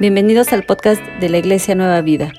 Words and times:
Bienvenidos 0.00 0.52
al 0.52 0.62
podcast 0.62 1.02
de 1.18 1.28
la 1.28 1.38
Iglesia 1.38 1.74
Nueva 1.74 2.00
Vida. 2.02 2.32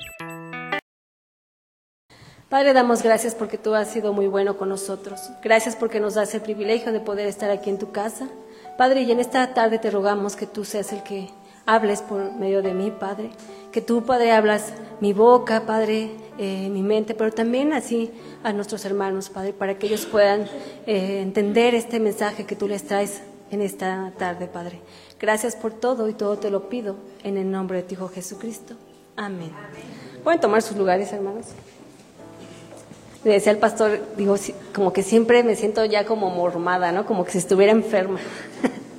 Padre, 2.48 2.72
damos 2.72 3.02
gracias 3.02 3.34
porque 3.34 3.58
tú 3.58 3.74
has 3.74 3.90
sido 3.90 4.14
muy 4.14 4.28
bueno 4.28 4.56
con 4.56 4.70
nosotros. 4.70 5.28
Gracias 5.42 5.76
porque 5.76 6.00
nos 6.00 6.14
das 6.14 6.34
el 6.34 6.40
privilegio 6.40 6.90
de 6.90 7.00
poder 7.00 7.28
estar 7.28 7.50
aquí 7.50 7.68
en 7.68 7.78
tu 7.78 7.92
casa. 7.92 8.30
Padre, 8.78 9.02
y 9.02 9.12
en 9.12 9.20
esta 9.20 9.52
tarde 9.52 9.78
te 9.78 9.90
rogamos 9.90 10.36
que 10.36 10.46
tú 10.46 10.64
seas 10.64 10.90
el 10.94 11.02
que 11.02 11.28
hables 11.66 12.00
por 12.00 12.32
medio 12.32 12.62
de 12.62 12.72
mí, 12.72 12.90
Padre. 12.98 13.28
Que 13.72 13.82
tú, 13.82 14.06
Padre, 14.06 14.32
hablas 14.32 14.72
mi 15.00 15.12
boca, 15.12 15.66
Padre, 15.66 16.12
eh, 16.38 16.70
mi 16.70 16.82
mente, 16.82 17.14
pero 17.14 17.30
también 17.30 17.74
así 17.74 18.10
a 18.42 18.54
nuestros 18.54 18.86
hermanos, 18.86 19.28
Padre, 19.28 19.52
para 19.52 19.78
que 19.78 19.86
ellos 19.86 20.06
puedan 20.06 20.46
eh, 20.86 21.20
entender 21.20 21.74
este 21.74 22.00
mensaje 22.00 22.46
que 22.46 22.56
tú 22.56 22.66
les 22.66 22.84
traes 22.84 23.20
en 23.50 23.62
esta 23.62 24.12
tarde, 24.18 24.46
Padre. 24.46 24.80
Gracias 25.18 25.56
por 25.56 25.72
todo 25.72 26.08
y 26.08 26.14
todo 26.14 26.38
te 26.38 26.50
lo 26.50 26.68
pido 26.68 26.96
en 27.24 27.36
el 27.36 27.50
nombre 27.50 27.78
de 27.78 27.82
tu 27.82 27.94
Hijo 27.94 28.08
Jesucristo. 28.08 28.74
Amén. 29.16 29.52
¿Pueden 30.22 30.40
tomar 30.40 30.62
sus 30.62 30.76
lugares, 30.76 31.12
hermanos? 31.12 31.46
Le 33.24 33.32
decía 33.32 33.52
al 33.52 33.58
pastor, 33.58 34.00
digo, 34.16 34.36
como 34.74 34.92
que 34.92 35.02
siempre 35.02 35.42
me 35.42 35.56
siento 35.56 35.84
ya 35.84 36.06
como 36.06 36.30
mormada, 36.30 36.90
¿no? 36.90 37.04
Como 37.04 37.24
que 37.24 37.32
si 37.32 37.38
estuviera 37.38 37.72
enferma. 37.72 38.18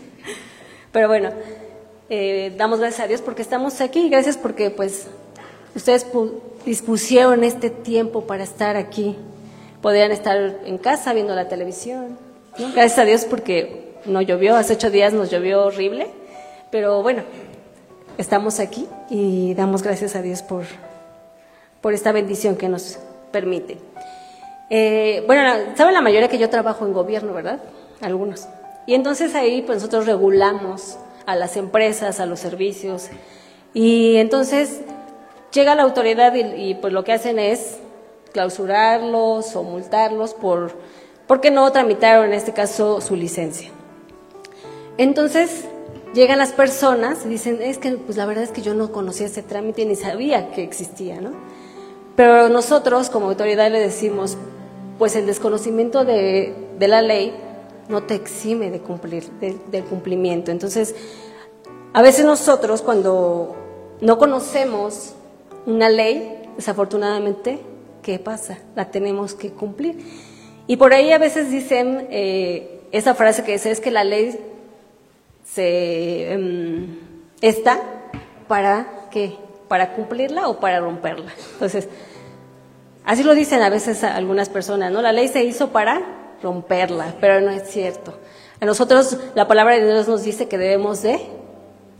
Pero 0.91 1.07
bueno, 1.07 1.31
eh, 2.09 2.53
damos 2.55 2.79
gracias 2.79 3.05
a 3.05 3.07
Dios 3.07 3.21
porque 3.21 3.41
estamos 3.41 3.81
aquí. 3.81 4.09
Gracias 4.09 4.37
porque, 4.37 4.69
pues, 4.69 5.07
ustedes 5.75 6.05
dispusieron 6.65 7.43
este 7.43 7.69
tiempo 7.71 8.27
para 8.27 8.43
estar 8.43 8.75
aquí. 8.75 9.17
Podrían 9.81 10.11
estar 10.11 10.59
en 10.65 10.77
casa 10.77 11.13
viendo 11.13 11.33
la 11.33 11.47
televisión. 11.47 12.17
Gracias 12.75 12.99
a 12.99 13.05
Dios 13.05 13.25
porque 13.25 13.90
no 14.05 14.21
llovió, 14.21 14.55
hace 14.55 14.73
ocho 14.73 14.89
días 14.89 15.13
nos 15.13 15.29
llovió 15.29 15.65
horrible, 15.65 16.07
pero 16.69 17.01
bueno, 17.01 17.23
estamos 18.17 18.59
aquí 18.59 18.87
y 19.09 19.53
damos 19.53 19.83
gracias 19.83 20.15
a 20.15 20.21
Dios 20.21 20.41
por, 20.41 20.63
por 21.81 21.93
esta 21.93 22.11
bendición 22.11 22.55
que 22.55 22.69
nos 22.69 22.99
permite. 23.31 23.77
Eh, 24.69 25.23
bueno, 25.27 25.51
saben 25.75 25.93
la 25.93 26.01
mayoría 26.01 26.29
que 26.29 26.37
yo 26.37 26.49
trabajo 26.49 26.85
en 26.85 26.93
gobierno, 26.93 27.33
¿verdad? 27.33 27.59
Algunos. 28.01 28.47
Y 28.87 28.93
entonces 28.93 29.35
ahí 29.35 29.61
pues 29.61 29.77
nosotros 29.79 30.05
regulamos 30.05 30.97
a 31.25 31.35
las 31.35 31.57
empresas, 31.57 32.19
a 32.19 32.25
los 32.25 32.39
servicios. 32.39 33.09
Y 33.73 34.17
entonces 34.17 34.81
llega 35.51 35.75
la 35.75 35.83
autoridad 35.83 36.33
y, 36.35 36.69
y 36.69 36.75
pues 36.75 36.93
lo 36.93 37.03
que 37.03 37.13
hacen 37.13 37.37
es 37.37 37.77
clausurarlos 38.31 39.55
o 39.55 39.63
multarlos 39.63 40.33
por 40.33 40.73
porque 41.27 41.51
no 41.51 41.71
tramitaron 41.71 42.25
en 42.25 42.33
este 42.33 42.51
caso 42.51 42.99
su 42.99 43.15
licencia. 43.15 43.69
Entonces 45.01 45.65
llegan 46.13 46.37
las 46.37 46.51
personas 46.51 47.25
y 47.25 47.29
dicen, 47.29 47.59
es 47.59 47.79
que 47.79 47.93
pues 47.93 48.17
la 48.17 48.27
verdad 48.27 48.43
es 48.43 48.51
que 48.51 48.61
yo 48.61 48.75
no 48.75 48.91
conocía 48.91 49.25
ese 49.25 49.41
trámite 49.41 49.83
ni 49.83 49.95
sabía 49.95 50.51
que 50.51 50.61
existía, 50.61 51.19
¿no? 51.19 51.31
Pero 52.15 52.49
nosotros 52.49 53.09
como 53.09 53.29
autoridad 53.29 53.71
le 53.71 53.79
decimos, 53.79 54.37
pues 54.99 55.15
el 55.15 55.25
desconocimiento 55.25 56.05
de, 56.05 56.53
la 56.79 57.01
ley 57.01 57.33
no 57.89 58.03
te 58.03 58.13
exime 58.13 58.69
de 58.69 58.79
cumplir, 58.79 59.23
del 59.71 59.85
cumplimiento. 59.85 60.51
Entonces, 60.51 60.93
a 61.93 62.03
veces 62.03 62.23
nosotros 62.23 62.83
cuando 62.83 63.55
no 64.01 64.19
conocemos 64.19 65.15
una 65.65 65.89
ley, 65.89 66.43
desafortunadamente, 66.57 67.59
¿qué 68.03 68.19
pasa? 68.19 68.59
La 68.75 68.91
tenemos 68.91 69.33
que 69.33 69.49
cumplir. 69.49 69.97
Y 70.67 70.75
por 70.77 70.93
ahí 70.93 71.11
a 71.11 71.17
veces 71.17 71.49
dicen 71.49 72.05
eh, 72.11 72.81
esa 72.91 73.15
frase 73.15 73.43
que 73.43 73.53
dice 73.53 73.71
es 73.71 73.79
que 73.79 73.89
la 73.89 74.03
ley 74.03 74.37
se 75.53 76.31
em, 76.31 76.97
está 77.41 77.81
para 78.47 79.07
qué? 79.11 79.37
Para 79.67 79.93
cumplirla 79.93 80.47
o 80.47 80.59
para 80.59 80.79
romperla. 80.79 81.31
Entonces, 81.53 81.87
así 83.05 83.23
lo 83.23 83.33
dicen 83.33 83.61
a 83.61 83.69
veces 83.69 84.03
algunas 84.03 84.49
personas, 84.49 84.91
¿no? 84.91 85.01
La 85.01 85.11
ley 85.11 85.27
se 85.27 85.43
hizo 85.43 85.69
para 85.69 86.01
romperla, 86.41 87.15
pero 87.19 87.41
no 87.41 87.51
es 87.51 87.69
cierto. 87.69 88.17
A 88.59 88.65
nosotros 88.65 89.17
la 89.35 89.47
palabra 89.47 89.75
de 89.75 89.85
Dios 89.85 90.07
nos 90.07 90.23
dice 90.23 90.47
que 90.47 90.57
debemos 90.57 91.01
de, 91.01 91.19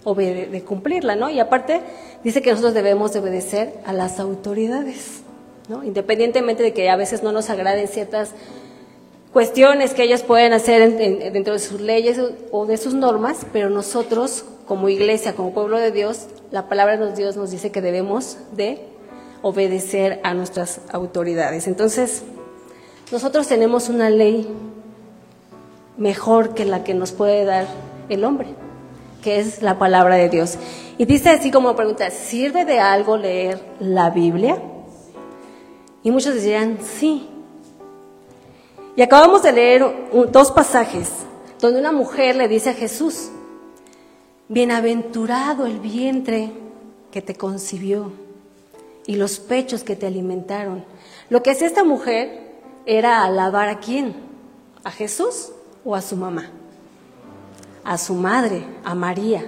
de 0.06 0.64
cumplirla, 0.64 1.16
¿no? 1.16 1.30
Y 1.30 1.40
aparte 1.40 1.82
dice 2.24 2.42
que 2.42 2.52
nosotros 2.52 2.74
debemos 2.74 3.14
de 3.14 3.20
obedecer 3.20 3.74
a 3.86 3.94
las 3.94 4.20
autoridades, 4.20 5.24
¿no? 5.68 5.84
Independientemente 5.84 6.64
de 6.64 6.74
que 6.74 6.90
a 6.90 6.96
veces 6.96 7.24
no 7.24 7.32
nos 7.32 7.50
agraden 7.50 7.88
ciertas 7.88 8.34
cuestiones 9.34 9.94
que 9.94 10.04
ellas 10.04 10.24
pueden 10.24 10.54
hacer 10.54 10.98
dentro 11.32 11.54
de 11.54 11.60
sus 11.60 11.82
leyes 11.82 12.20
o 12.52 12.66
de 12.66 12.78
sus 12.78 12.94
normas, 12.94 13.46
pero 13.54 13.70
nosotros 13.70 14.46
como 14.66 14.90
iglesia, 14.90 15.34
como 15.34 15.54
pueblo 15.54 15.78
de 15.78 15.92
Dios, 15.92 16.28
la 16.52 16.70
palabra 16.70 16.98
de 16.98 17.14
Dios 17.14 17.36
nos 17.36 17.52
dice 17.52 17.72
que 17.72 17.82
debemos 17.82 18.38
de 18.54 18.88
obedecer 19.42 20.20
a 20.24 20.34
nuestras 20.34 20.82
autoridades. 20.92 21.68
Entonces, 21.68 22.24
nosotros 23.12 23.48
tenemos 23.48 23.90
una 23.90 24.10
ley 24.10 24.48
mejor 25.98 26.54
que 26.54 26.66
la 26.66 26.84
que 26.84 26.94
nos 26.94 27.12
puede 27.12 27.44
dar 27.46 27.68
el 28.10 28.24
hombre, 28.24 28.48
que 29.22 29.40
es 29.40 29.62
la 29.62 29.78
palabra 29.78 30.16
de 30.16 30.30
Dios. 30.30 30.58
Y 30.98 31.06
dice 31.06 31.30
así 31.30 31.52
como 31.52 31.76
pregunta, 31.76 32.10
¿sirve 32.10 32.66
de 32.66 32.80
algo 32.80 33.18
leer 33.18 33.60
la 33.80 34.10
Biblia? 34.10 34.62
Y 36.04 36.12
muchos 36.12 36.36
dirían, 36.36 36.80
sí, 36.82 37.31
y 38.96 39.02
acabamos 39.02 39.44
de 39.44 39.54
leer 39.54 40.10
dos 40.32 40.52
pasajes 40.52 41.10
donde 41.60 41.80
una 41.80 41.92
mujer 41.92 42.36
le 42.36 42.48
dice 42.48 42.72
a 42.72 42.74
Jesús, 42.74 43.30
bienaventurado 44.50 45.66
el 45.66 45.80
vientre 45.80 46.52
que 47.12 47.22
te 47.22 47.36
concibió 47.36 48.12
y 49.06 49.16
los 49.16 49.40
pechos 49.40 49.84
que 49.84 49.96
te 49.96 50.08
alimentaron. 50.08 50.84
Lo 51.30 51.44
que 51.44 51.52
hacía 51.52 51.68
esta 51.68 51.84
mujer 51.84 52.52
era 52.86 53.24
alabar 53.24 53.70
a 53.70 53.80
quién, 53.80 54.16
a 54.84 54.92
Jesús 54.92 55.52
o 55.86 55.96
a 55.96 56.02
su 56.02 56.16
mamá, 56.16 56.50
a 57.84 57.98
su 57.98 58.16
madre, 58.16 58.66
a 58.84 58.96
María. 58.96 59.46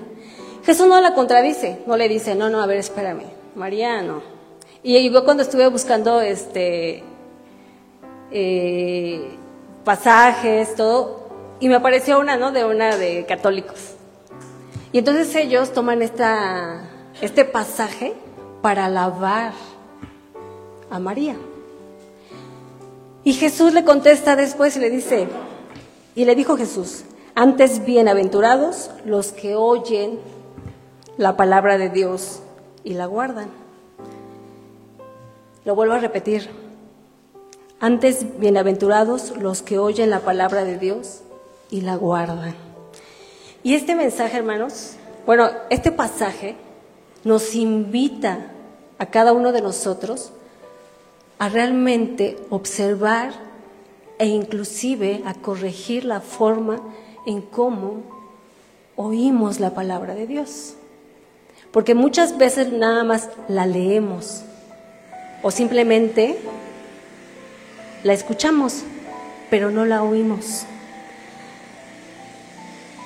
Jesús 0.63 0.87
no 0.87 1.01
la 1.01 1.13
contradice, 1.13 1.81
no 1.87 1.97
le 1.97 2.07
dice, 2.07 2.35
no, 2.35 2.49
no, 2.49 2.61
a 2.61 2.67
ver, 2.67 2.77
espérame, 2.77 3.25
María 3.55 4.01
no. 4.01 4.21
Y 4.83 5.09
yo 5.09 5.25
cuando 5.25 5.43
estuve 5.43 5.67
buscando 5.67 6.21
este 6.21 7.03
eh, 8.33 9.37
pasajes, 9.85 10.75
todo, 10.75 11.29
y 11.59 11.69
me 11.69 11.75
apareció 11.75 12.19
una, 12.19 12.35
¿no? 12.35 12.51
De 12.51 12.65
una 12.65 12.97
de 12.97 13.25
católicos. 13.25 13.93
Y 14.91 14.97
entonces 14.97 15.33
ellos 15.35 15.71
toman 15.71 16.01
esta, 16.01 16.89
este 17.21 17.45
pasaje 17.45 18.13
para 18.61 18.85
alabar 18.85 19.53
a 20.89 20.99
María. 20.99 21.35
Y 23.23 23.33
Jesús 23.33 23.73
le 23.73 23.83
contesta 23.83 24.35
después 24.35 24.75
y 24.75 24.79
le 24.79 24.89
dice, 24.89 25.27
y 26.15 26.25
le 26.25 26.35
dijo 26.35 26.57
Jesús, 26.57 27.03
antes 27.35 27.85
bienaventurados 27.85 28.91
los 29.05 29.31
que 29.31 29.55
oyen 29.55 30.19
la 31.17 31.37
palabra 31.37 31.77
de 31.77 31.89
Dios 31.89 32.41
y 32.83 32.93
la 32.93 33.05
guardan. 33.05 33.49
Lo 35.65 35.75
vuelvo 35.75 35.93
a 35.93 35.99
repetir, 35.99 36.49
antes, 37.79 38.39
bienaventurados 38.39 39.37
los 39.37 39.61
que 39.61 39.77
oyen 39.77 40.09
la 40.09 40.21
palabra 40.21 40.63
de 40.63 40.77
Dios 40.77 41.21
y 41.69 41.81
la 41.81 41.95
guardan. 41.95 42.55
Y 43.63 43.75
este 43.75 43.95
mensaje, 43.95 44.37
hermanos, 44.37 44.93
bueno, 45.25 45.49
este 45.69 45.91
pasaje 45.91 46.55
nos 47.23 47.55
invita 47.55 48.51
a 48.97 49.05
cada 49.07 49.33
uno 49.33 49.51
de 49.51 49.61
nosotros 49.61 50.31
a 51.39 51.49
realmente 51.49 52.37
observar 52.49 53.33
e 54.19 54.27
inclusive 54.27 55.21
a 55.25 55.33
corregir 55.33 56.05
la 56.05 56.21
forma 56.21 56.79
en 57.25 57.41
cómo 57.41 58.03
oímos 58.95 59.59
la 59.59 59.73
palabra 59.73 60.13
de 60.15 60.27
Dios. 60.27 60.75
Porque 61.71 61.95
muchas 61.95 62.37
veces 62.37 62.71
nada 62.71 63.03
más 63.03 63.29
la 63.47 63.65
leemos 63.65 64.43
o 65.41 65.51
simplemente 65.51 66.37
la 68.03 68.13
escuchamos, 68.13 68.83
pero 69.49 69.71
no 69.71 69.85
la 69.85 70.03
oímos. 70.03 70.65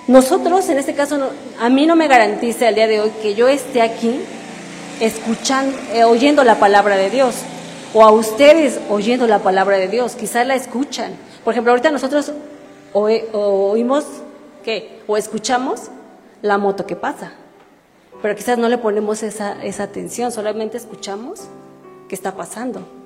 Nosotros, 0.08 0.70
en 0.70 0.78
este 0.78 0.94
caso, 0.94 1.32
a 1.60 1.70
mí 1.70 1.86
no 1.86 1.96
me 1.96 2.08
garantiza 2.08 2.70
el 2.70 2.76
día 2.76 2.88
de 2.88 3.02
hoy 3.02 3.12
que 3.22 3.36
yo 3.36 3.48
esté 3.48 3.82
aquí 3.82 4.22
escuchando, 5.02 5.78
eh, 5.94 6.04
oyendo 6.06 6.44
la 6.44 6.60
palabra 6.60 6.96
de 6.96 7.10
Dios, 7.10 7.36
o 7.94 8.04
a 8.04 8.12
ustedes 8.12 8.80
oyendo 8.90 9.28
la 9.28 9.40
palabra 9.40 9.78
de 9.78 9.88
Dios, 9.88 10.16
quizás 10.16 10.48
la 10.48 10.56
escuchan. 10.56 11.12
Por 11.44 11.54
ejemplo, 11.54 11.72
ahorita 11.72 11.92
nosotros 11.92 12.32
oímos, 12.94 14.06
¿qué? 14.64 15.02
O 15.08 15.18
escuchamos 15.18 15.90
la 16.42 16.58
moto 16.58 16.86
que 16.86 16.96
pasa, 16.96 17.34
pero 18.22 18.36
quizás 18.36 18.58
no 18.58 18.70
le 18.70 18.78
ponemos 18.78 19.24
esa, 19.24 19.62
esa 19.64 19.84
atención, 19.84 20.32
solamente 20.32 20.78
escuchamos 20.78 21.42
qué 22.08 22.16
está 22.16 22.36
pasando. 22.36 22.97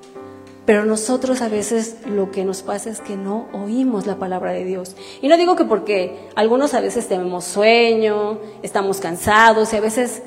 Pero 0.64 0.84
nosotros 0.84 1.42
a 1.42 1.48
veces 1.48 1.96
lo 2.06 2.30
que 2.30 2.44
nos 2.44 2.62
pasa 2.62 2.90
es 2.90 3.00
que 3.00 3.16
no 3.16 3.48
oímos 3.52 4.06
la 4.06 4.16
palabra 4.16 4.52
de 4.52 4.64
Dios. 4.64 4.94
Y 5.20 5.28
no 5.28 5.36
digo 5.36 5.56
que 5.56 5.64
porque 5.64 6.28
algunos 6.36 6.74
a 6.74 6.80
veces 6.80 7.08
tenemos 7.08 7.44
sueño, 7.44 8.38
estamos 8.62 9.00
cansados 9.00 9.72
y 9.72 9.76
a 9.76 9.80
veces 9.80 10.22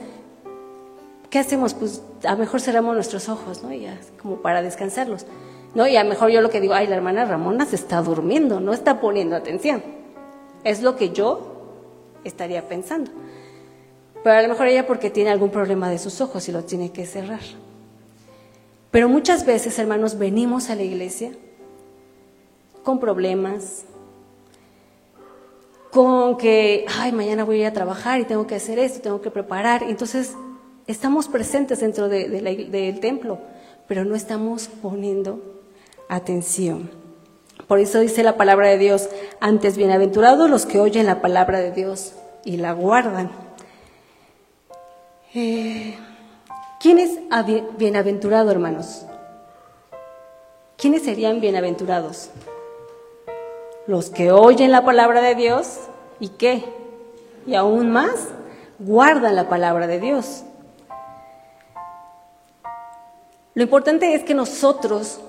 ¿qué 1.35 1.39
hacemos? 1.39 1.73
Pues 1.73 2.01
a 2.23 2.31
lo 2.31 2.37
mejor 2.37 2.61
cerramos 2.61 2.95
nuestros 2.95 3.27
ojos, 3.27 3.61
¿no? 3.61 3.73
Ya, 3.73 3.99
como 4.21 4.37
para 4.37 4.61
descansarlos. 4.61 5.25
¿No? 5.73 5.85
Y 5.85 5.97
a 5.97 6.03
lo 6.05 6.09
mejor 6.09 6.31
yo 6.31 6.39
lo 6.39 6.49
que 6.49 6.61
digo, 6.61 6.73
ay, 6.73 6.87
la 6.87 6.95
hermana 6.95 7.25
Ramona 7.25 7.65
se 7.65 7.75
está 7.75 8.01
durmiendo, 8.01 8.61
no 8.61 8.71
está 8.71 9.01
poniendo 9.01 9.35
atención. 9.35 9.83
Es 10.63 10.81
lo 10.81 10.95
que 10.95 11.09
yo 11.09 11.73
estaría 12.23 12.65
pensando. 12.69 13.11
Pero 14.23 14.37
a 14.37 14.41
lo 14.41 14.47
mejor 14.47 14.67
ella 14.67 14.87
porque 14.87 15.09
tiene 15.09 15.29
algún 15.29 15.49
problema 15.49 15.89
de 15.89 15.99
sus 15.99 16.21
ojos 16.21 16.47
y 16.47 16.53
lo 16.53 16.63
tiene 16.63 16.93
que 16.93 17.05
cerrar. 17.05 17.41
Pero 18.95 19.09
muchas 19.09 19.45
veces, 19.45 19.77
hermanos, 19.77 20.17
venimos 20.17 20.69
a 20.69 20.75
la 20.75 20.83
iglesia 20.83 21.33
con 22.81 22.97
problemas, 22.97 23.83
con 25.91 26.37
que, 26.37 26.85
ay, 26.97 27.11
mañana 27.11 27.43
voy 27.43 27.57
a 27.57 27.59
ir 27.59 27.65
a 27.65 27.73
trabajar 27.73 28.21
y 28.21 28.23
tengo 28.23 28.47
que 28.47 28.55
hacer 28.55 28.79
esto, 28.79 29.01
tengo 29.01 29.19
que 29.19 29.31
preparar. 29.31 29.83
Entonces, 29.83 30.35
estamos 30.87 31.27
presentes 31.27 31.81
dentro 31.81 32.07
del 32.07 32.99
templo, 33.01 33.39
pero 33.85 34.05
no 34.05 34.15
estamos 34.15 34.69
poniendo 34.81 35.41
atención. 36.07 36.89
Por 37.67 37.79
eso 37.79 37.99
dice 37.99 38.23
la 38.23 38.37
palabra 38.37 38.69
de 38.69 38.77
Dios, 38.77 39.09
antes 39.41 39.75
bienaventurados 39.75 40.49
los 40.49 40.65
que 40.65 40.79
oyen 40.79 41.05
la 41.05 41.21
palabra 41.21 41.59
de 41.59 41.73
Dios 41.73 42.13
y 42.45 42.55
la 42.55 42.71
guardan. 42.71 43.29
Eh, 45.33 45.97
¿Quién 46.79 46.99
es 46.99 47.19
bienaventurado, 47.77 48.51
hermanos? 48.51 49.05
¿Quiénes 50.77 51.03
serían 51.03 51.39
bienaventurados? 51.39 52.29
Los 53.87 54.09
que 54.09 54.31
oyen 54.31 54.71
la 54.71 54.83
palabra 54.83 55.21
de 55.21 55.35
Dios 55.35 55.79
y 56.19 56.29
qué? 56.29 56.65
Y 57.47 57.55
aún 57.55 57.91
más, 57.91 58.27
guardan 58.79 59.35
la 59.35 59.47
palabra 59.47 59.87
de 59.87 59.99
Dios. 59.99 60.43
Lo 63.53 63.63
importante 63.63 64.13
es 64.13 64.23
que 64.23 64.33
nosotros 64.33 65.21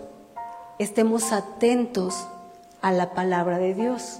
estemos 0.78 1.32
atentos 1.32 2.26
a 2.82 2.90
la 2.92 3.14
palabra 3.14 3.58
de 3.58 3.74
Dios. 3.74 4.18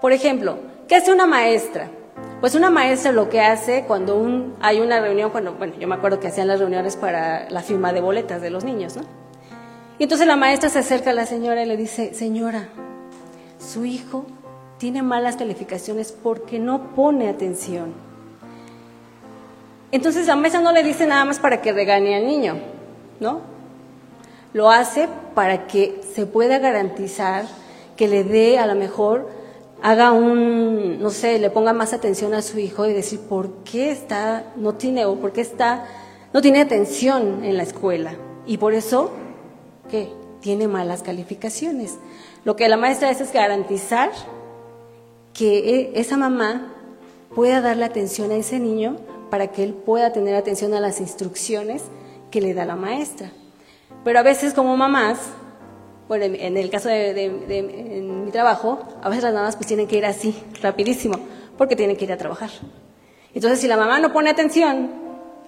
Por 0.00 0.12
ejemplo, 0.12 0.58
¿qué 0.88 0.96
hace 0.96 1.12
una 1.12 1.26
maestra? 1.26 1.88
Pues 2.40 2.54
una 2.54 2.70
maestra 2.70 3.10
lo 3.10 3.28
que 3.28 3.40
hace 3.40 3.84
cuando 3.84 4.54
hay 4.60 4.78
una 4.78 5.00
reunión, 5.00 5.30
cuando, 5.30 5.54
bueno, 5.54 5.74
yo 5.80 5.88
me 5.88 5.96
acuerdo 5.96 6.20
que 6.20 6.28
hacían 6.28 6.46
las 6.46 6.60
reuniones 6.60 6.94
para 6.94 7.50
la 7.50 7.62
firma 7.62 7.92
de 7.92 8.00
boletas 8.00 8.40
de 8.40 8.50
los 8.50 8.62
niños, 8.62 8.94
¿no? 8.96 9.02
Y 9.98 10.04
entonces 10.04 10.28
la 10.28 10.36
maestra 10.36 10.68
se 10.68 10.78
acerca 10.78 11.10
a 11.10 11.14
la 11.14 11.26
señora 11.26 11.64
y 11.64 11.66
le 11.66 11.76
dice, 11.76 12.14
señora, 12.14 12.68
su 13.58 13.84
hijo 13.84 14.24
tiene 14.78 15.02
malas 15.02 15.34
calificaciones 15.34 16.12
porque 16.12 16.60
no 16.60 16.94
pone 16.94 17.28
atención. 17.28 17.92
Entonces 19.90 20.28
la 20.28 20.36
maestra 20.36 20.60
no 20.60 20.70
le 20.70 20.84
dice 20.84 21.08
nada 21.08 21.24
más 21.24 21.40
para 21.40 21.60
que 21.60 21.72
regañe 21.72 22.14
al 22.14 22.24
niño, 22.24 22.58
¿no? 23.18 23.40
Lo 24.52 24.70
hace 24.70 25.08
para 25.34 25.66
que 25.66 26.00
se 26.14 26.24
pueda 26.24 26.58
garantizar 26.58 27.46
que 27.96 28.06
le 28.06 28.22
dé 28.22 28.60
a 28.60 28.66
lo 28.66 28.76
mejor 28.76 29.28
haga 29.82 30.12
un, 30.12 31.00
no 31.00 31.10
sé, 31.10 31.38
le 31.38 31.50
ponga 31.50 31.72
más 31.72 31.92
atención 31.92 32.34
a 32.34 32.42
su 32.42 32.58
hijo 32.58 32.86
y 32.86 32.92
decir 32.92 33.20
por 33.20 33.50
qué 33.64 33.90
está, 33.90 34.52
no 34.56 34.74
tiene, 34.74 35.04
o 35.04 35.16
por 35.16 35.32
qué 35.32 35.40
está, 35.40 35.86
no 36.32 36.42
tiene 36.42 36.60
atención 36.60 37.44
en 37.44 37.56
la 37.56 37.62
escuela. 37.62 38.14
Y 38.46 38.58
por 38.58 38.74
eso, 38.74 39.10
¿qué? 39.90 40.10
Tiene 40.40 40.68
malas 40.68 41.02
calificaciones. 41.02 41.98
Lo 42.44 42.56
que 42.56 42.68
la 42.68 42.76
maestra 42.76 43.10
hace 43.10 43.24
es 43.24 43.32
garantizar 43.32 44.10
que 45.32 45.58
e, 45.58 46.00
esa 46.00 46.16
mamá 46.16 46.72
pueda 47.34 47.60
darle 47.60 47.84
atención 47.84 48.30
a 48.30 48.36
ese 48.36 48.58
niño 48.58 48.96
para 49.30 49.48
que 49.48 49.62
él 49.62 49.74
pueda 49.74 50.12
tener 50.12 50.34
atención 50.34 50.74
a 50.74 50.80
las 50.80 51.00
instrucciones 51.00 51.82
que 52.30 52.40
le 52.40 52.54
da 52.54 52.64
la 52.64 52.76
maestra. 52.76 53.30
Pero 54.04 54.18
a 54.18 54.22
veces 54.22 54.54
como 54.54 54.76
mamás 54.76 55.18
bueno, 56.08 56.24
en, 56.24 56.56
el 56.56 56.70
caso 56.70 56.88
de, 56.88 57.28
mi 58.02 58.30
trabajo, 58.30 58.78
a 59.02 59.08
veces 59.10 59.24
las 59.24 59.34
mamás 59.34 59.56
pues 59.56 59.66
tienen 59.66 59.86
que 59.86 59.98
ir 59.98 60.06
así, 60.06 60.42
rapidísimo, 60.62 61.18
porque 61.58 61.76
tienen 61.76 61.96
que 61.96 62.06
ir 62.06 62.12
a 62.12 62.16
trabajar. 62.16 62.50
Entonces, 63.34 63.60
si 63.60 63.68
la 63.68 63.76
mamá 63.76 64.00
no 64.00 64.10
pone 64.12 64.30
atención 64.30 64.90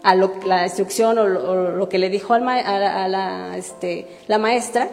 a 0.02 0.14
la 0.14 0.64
instrucción 0.64 1.18
o 1.18 1.26
lo, 1.26 1.88
que 1.88 1.98
le 1.98 2.10
dijo 2.10 2.34
a, 2.34 2.38
la, 2.38 3.56
este, 3.56 4.06
la, 4.28 4.38
maestra, 4.38 4.88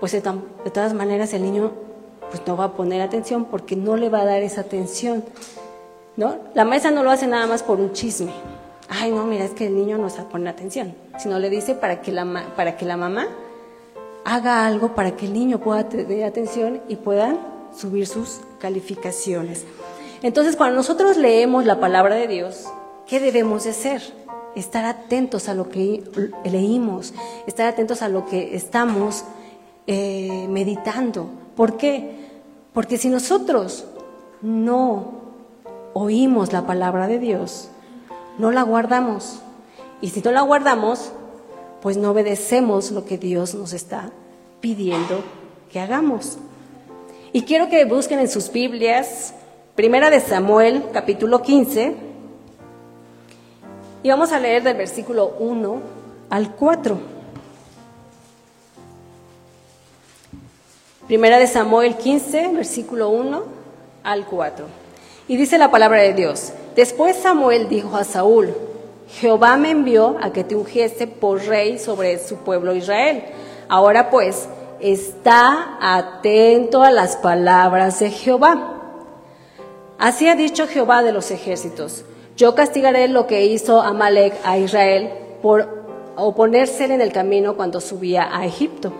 pues 0.00 0.12
de, 0.12 0.22
todas 0.22 0.94
maneras 0.94 1.34
el 1.34 1.42
niño 1.42 1.72
pues 2.30 2.42
no 2.46 2.56
va 2.56 2.64
a 2.64 2.72
poner 2.72 3.00
atención 3.02 3.44
porque 3.44 3.76
no 3.76 3.96
le 3.96 4.08
va 4.08 4.22
a 4.22 4.24
dar 4.24 4.42
esa 4.42 4.62
atención. 4.62 5.22
¿no? 6.16 6.38
La 6.54 6.64
maestra 6.64 6.90
no 6.90 7.02
lo 7.02 7.10
hace 7.10 7.26
nada 7.26 7.46
más 7.46 7.62
por 7.62 7.78
un 7.78 7.92
chisme. 7.92 8.32
Ay, 8.88 9.10
no, 9.10 9.24
mira, 9.24 9.44
es 9.44 9.52
que 9.52 9.66
el 9.66 9.76
niño 9.76 9.98
no 9.98 10.08
se 10.08 10.22
pone 10.22 10.48
atención, 10.48 10.94
sino 11.18 11.38
le 11.38 11.50
dice 11.50 11.74
para 11.74 12.00
que 12.00 12.10
la, 12.10 12.46
para 12.56 12.76
que 12.76 12.84
la 12.84 12.96
mamá 12.96 13.28
haga 14.24 14.66
algo 14.66 14.94
para 14.94 15.16
que 15.16 15.26
el 15.26 15.34
niño 15.34 15.58
pueda 15.58 15.88
tener 15.88 16.24
atención 16.24 16.80
y 16.88 16.96
pueda 16.96 17.36
subir 17.76 18.06
sus 18.06 18.40
calificaciones. 18.58 19.64
Entonces, 20.22 20.56
cuando 20.56 20.76
nosotros 20.76 21.16
leemos 21.16 21.66
la 21.66 21.80
palabra 21.80 22.14
de 22.14 22.26
Dios, 22.26 22.66
¿qué 23.06 23.20
debemos 23.20 23.64
de 23.64 23.70
hacer? 23.70 24.02
Estar 24.54 24.84
atentos 24.84 25.48
a 25.48 25.54
lo 25.54 25.68
que 25.68 26.02
leímos, 26.44 27.12
estar 27.46 27.66
atentos 27.66 28.02
a 28.02 28.08
lo 28.08 28.24
que 28.24 28.56
estamos 28.56 29.24
eh, 29.86 30.46
meditando. 30.48 31.28
¿Por 31.56 31.76
qué? 31.76 32.24
Porque 32.72 32.96
si 32.96 33.08
nosotros 33.08 33.84
no 34.40 35.12
oímos 35.92 36.52
la 36.52 36.66
palabra 36.66 37.06
de 37.06 37.18
Dios, 37.18 37.68
no 38.38 38.50
la 38.50 38.62
guardamos. 38.62 39.40
Y 40.00 40.10
si 40.10 40.20
no 40.20 40.30
la 40.32 40.40
guardamos, 40.42 41.12
pues 41.84 41.98
no 41.98 42.12
obedecemos 42.12 42.92
lo 42.92 43.04
que 43.04 43.18
Dios 43.18 43.54
nos 43.54 43.74
está 43.74 44.10
pidiendo 44.62 45.22
que 45.70 45.80
hagamos. 45.80 46.38
Y 47.34 47.42
quiero 47.42 47.68
que 47.68 47.84
busquen 47.84 48.20
en 48.20 48.30
sus 48.30 48.50
Biblias, 48.50 49.34
Primera 49.74 50.08
de 50.08 50.20
Samuel, 50.20 50.82
capítulo 50.94 51.42
15, 51.42 51.94
y 54.02 54.08
vamos 54.08 54.32
a 54.32 54.40
leer 54.40 54.62
del 54.62 54.78
versículo 54.78 55.34
1 55.38 55.80
al 56.30 56.54
4. 56.56 56.98
Primera 61.06 61.38
de 61.38 61.46
Samuel 61.46 61.98
15, 61.98 62.48
versículo 62.54 63.10
1 63.10 63.42
al 64.04 64.24
4. 64.24 64.64
Y 65.28 65.36
dice 65.36 65.58
la 65.58 65.70
palabra 65.70 66.00
de 66.00 66.14
Dios, 66.14 66.54
después 66.76 67.18
Samuel 67.18 67.68
dijo 67.68 67.94
a 67.94 68.04
Saúl, 68.04 68.54
Jehová 69.20 69.56
me 69.56 69.70
envió 69.70 70.16
a 70.20 70.32
que 70.32 70.42
te 70.42 70.56
ungiese 70.56 71.06
por 71.06 71.44
rey 71.46 71.78
sobre 71.78 72.18
su 72.18 72.36
pueblo 72.38 72.74
Israel. 72.74 73.22
Ahora 73.68 74.10
pues, 74.10 74.48
está 74.80 75.78
atento 75.80 76.82
a 76.82 76.90
las 76.90 77.16
palabras 77.16 78.00
de 78.00 78.10
Jehová. 78.10 78.82
Así 79.98 80.28
ha 80.28 80.34
dicho 80.34 80.66
Jehová 80.66 81.02
de 81.02 81.12
los 81.12 81.30
ejércitos. 81.30 82.04
Yo 82.36 82.56
castigaré 82.56 83.06
lo 83.06 83.28
que 83.28 83.46
hizo 83.46 83.80
Amalek 83.80 84.34
a 84.44 84.58
Israel 84.58 85.10
por 85.40 85.84
oponérsele 86.16 86.94
en 86.94 87.00
el 87.00 87.12
camino 87.12 87.56
cuando 87.56 87.80
subía 87.80 88.28
a 88.36 88.44
Egipto. 88.44 88.92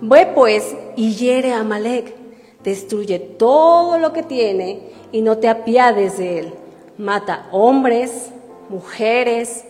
Ve 0.00 0.30
pues 0.34 0.74
y 0.96 1.14
hiere 1.14 1.52
a 1.52 1.60
Amalek, 1.60 2.14
destruye 2.62 3.18
todo 3.18 3.98
lo 3.98 4.12
que 4.12 4.22
tiene 4.22 4.90
y 5.10 5.22
no 5.22 5.38
te 5.38 5.48
apiades 5.48 6.18
de 6.18 6.38
él. 6.38 6.54
Mata 6.96 7.48
hombres, 7.50 8.30
mujeres, 8.68 9.64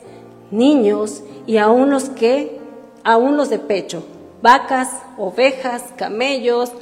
niños 0.51 1.23
y 1.47 1.59
aún 1.59 1.91
los 1.91 2.09
que, 2.09 2.59
aún 3.03 3.37
los 3.37 3.51
de 3.51 3.59
pecho, 3.59 4.05
vacas, 4.43 4.91
ovejas, 5.19 5.85
camellos, 5.97 6.73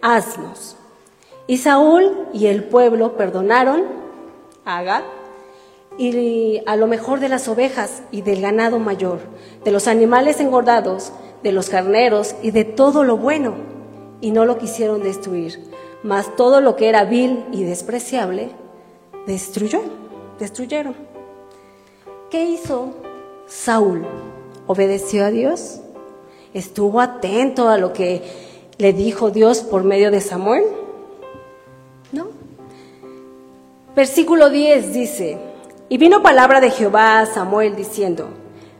asnos. 0.00 0.76
Y 1.46 1.58
Saúl 1.58 2.28
y 2.32 2.46
el 2.46 2.64
pueblo 2.64 3.16
perdonaron 3.16 3.84
a 4.64 4.78
Agag 4.78 5.04
y 5.98 6.62
a 6.66 6.76
lo 6.76 6.86
mejor 6.86 7.20
de 7.20 7.28
las 7.28 7.48
ovejas 7.48 8.02
y 8.10 8.22
del 8.22 8.40
ganado 8.40 8.78
mayor, 8.78 9.20
de 9.64 9.70
los 9.70 9.88
animales 9.88 10.40
engordados, 10.40 11.12
de 11.42 11.52
los 11.52 11.68
carneros 11.68 12.34
y 12.42 12.50
de 12.50 12.64
todo 12.64 13.04
lo 13.04 13.16
bueno, 13.16 13.54
y 14.20 14.30
no 14.30 14.44
lo 14.44 14.58
quisieron 14.58 15.02
destruir, 15.02 15.60
mas 16.02 16.34
todo 16.36 16.60
lo 16.60 16.76
que 16.76 16.88
era 16.88 17.04
vil 17.04 17.44
y 17.52 17.64
despreciable, 17.64 18.50
destruyó, 19.26 19.82
destruyeron. 20.38 21.11
¿Qué 22.32 22.46
hizo 22.46 22.94
Saúl? 23.46 24.06
¿Obedeció 24.66 25.26
a 25.26 25.30
Dios? 25.30 25.82
¿Estuvo 26.54 27.02
atento 27.02 27.68
a 27.68 27.76
lo 27.76 27.92
que 27.92 28.22
le 28.78 28.94
dijo 28.94 29.30
Dios 29.30 29.60
por 29.60 29.84
medio 29.84 30.10
de 30.10 30.22
Samuel? 30.22 30.64
¿No? 32.10 32.28
Versículo 33.94 34.48
10 34.48 34.94
dice, 34.94 35.38
y 35.90 35.98
vino 35.98 36.22
palabra 36.22 36.62
de 36.62 36.70
Jehová 36.70 37.20
a 37.20 37.26
Samuel 37.26 37.76
diciendo, 37.76 38.28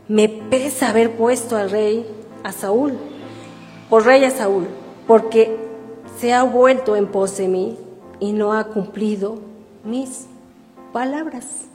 me 0.07 0.29
pesa 0.29 0.89
haber 0.89 1.15
puesto 1.15 1.55
al 1.55 1.69
rey 1.69 2.07
a 2.41 2.51
Saúl, 2.51 2.97
por 3.87 4.03
rey 4.03 4.23
a 4.23 4.31
Saúl, 4.31 4.65
porque 5.05 5.55
se 6.19 6.33
ha 6.33 6.41
vuelto 6.41 6.95
en 6.95 7.05
pos 7.05 7.37
de 7.37 7.47
mí 7.47 7.77
y 8.19 8.31
no 8.31 8.53
ha 8.53 8.63
cumplido 8.63 9.37
mis 9.83 10.25
palabras. 10.91 11.67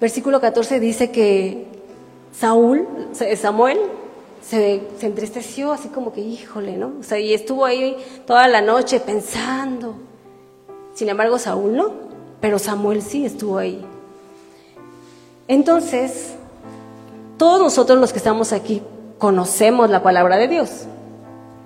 Versículo 0.00 0.40
14 0.40 0.80
dice 0.80 1.10
que 1.10 1.66
Saúl, 2.32 2.88
Samuel, 3.36 3.78
se, 4.40 4.80
entristeció 5.02 5.72
así 5.72 5.88
como 5.88 6.12
que, 6.12 6.22
híjole, 6.22 6.76
¿no? 6.78 6.92
O 7.00 7.02
sea, 7.02 7.18
y 7.18 7.34
estuvo 7.34 7.66
ahí 7.66 7.96
toda 8.26 8.48
la 8.48 8.62
noche 8.62 8.98
pensando. 9.00 9.94
Sin 10.94 11.08
embargo, 11.10 11.38
Saúl 11.38 11.76
no, 11.76 11.92
pero 12.40 12.58
Samuel 12.58 13.02
sí 13.02 13.26
estuvo 13.26 13.58
ahí. 13.58 13.84
Entonces, 15.46 16.34
todos 17.36 17.60
nosotros 17.60 17.98
los 17.98 18.12
que 18.12 18.18
estamos 18.18 18.54
aquí 18.54 18.82
conocemos 19.18 19.90
la 19.90 20.02
palabra 20.02 20.38
de 20.38 20.48
Dios. 20.48 20.86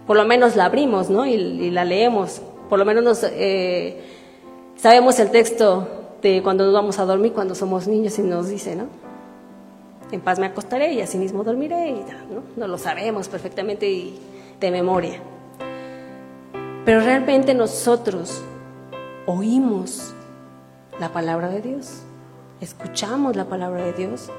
Por 0.09 0.17
lo 0.17 0.25
menos 0.25 0.57
la 0.57 0.64
abrimos, 0.64 1.09
¿no? 1.09 1.25
Y, 1.25 1.71
la 1.71 1.85
leemos. 1.85 2.41
Por 2.69 2.81
lo 2.81 2.85
menos 2.85 3.05
nos, 3.05 3.23
eh, 3.23 4.03
sabemos 4.76 5.21
el 5.21 5.31
texto 5.31 6.03
de 6.33 6.43
cuando 6.43 6.64
nos 6.64 6.75
vamos 6.75 6.99
a 6.99 7.04
dormir, 7.04 7.33
cuando 7.33 7.54
somos 7.54 7.87
niños 7.87 8.19
y 8.19 8.23
nos 8.23 8.49
dice, 8.49 8.75
¿no? 8.75 8.87
En 10.11 10.21
paz 10.21 10.38
me 10.38 10.47
acostaré 10.47 10.93
y 10.93 11.00
así 11.00 11.19
mismo 11.19 11.45
dormiré. 11.45 11.90
Y, 11.90 11.95
¿no? 11.95 12.43
no 12.57 12.66
lo 12.66 12.78
sabemos 12.78 13.28
perfectamente 13.28 13.88
y 13.88 14.19
de 14.61 14.71
memoria. 14.71 15.21
Pero 16.85 17.00
realmente 17.00 17.54
nosotros 17.54 18.43
oímos 19.26 20.14
la 20.99 21.12
palabra 21.12 21.49
de 21.49 21.61
Dios 21.61 22.02
escuchamos 22.64 23.37
la 23.37 23.45
palabra 23.45 23.85
de 23.85 23.93
Dios, 23.93 24.31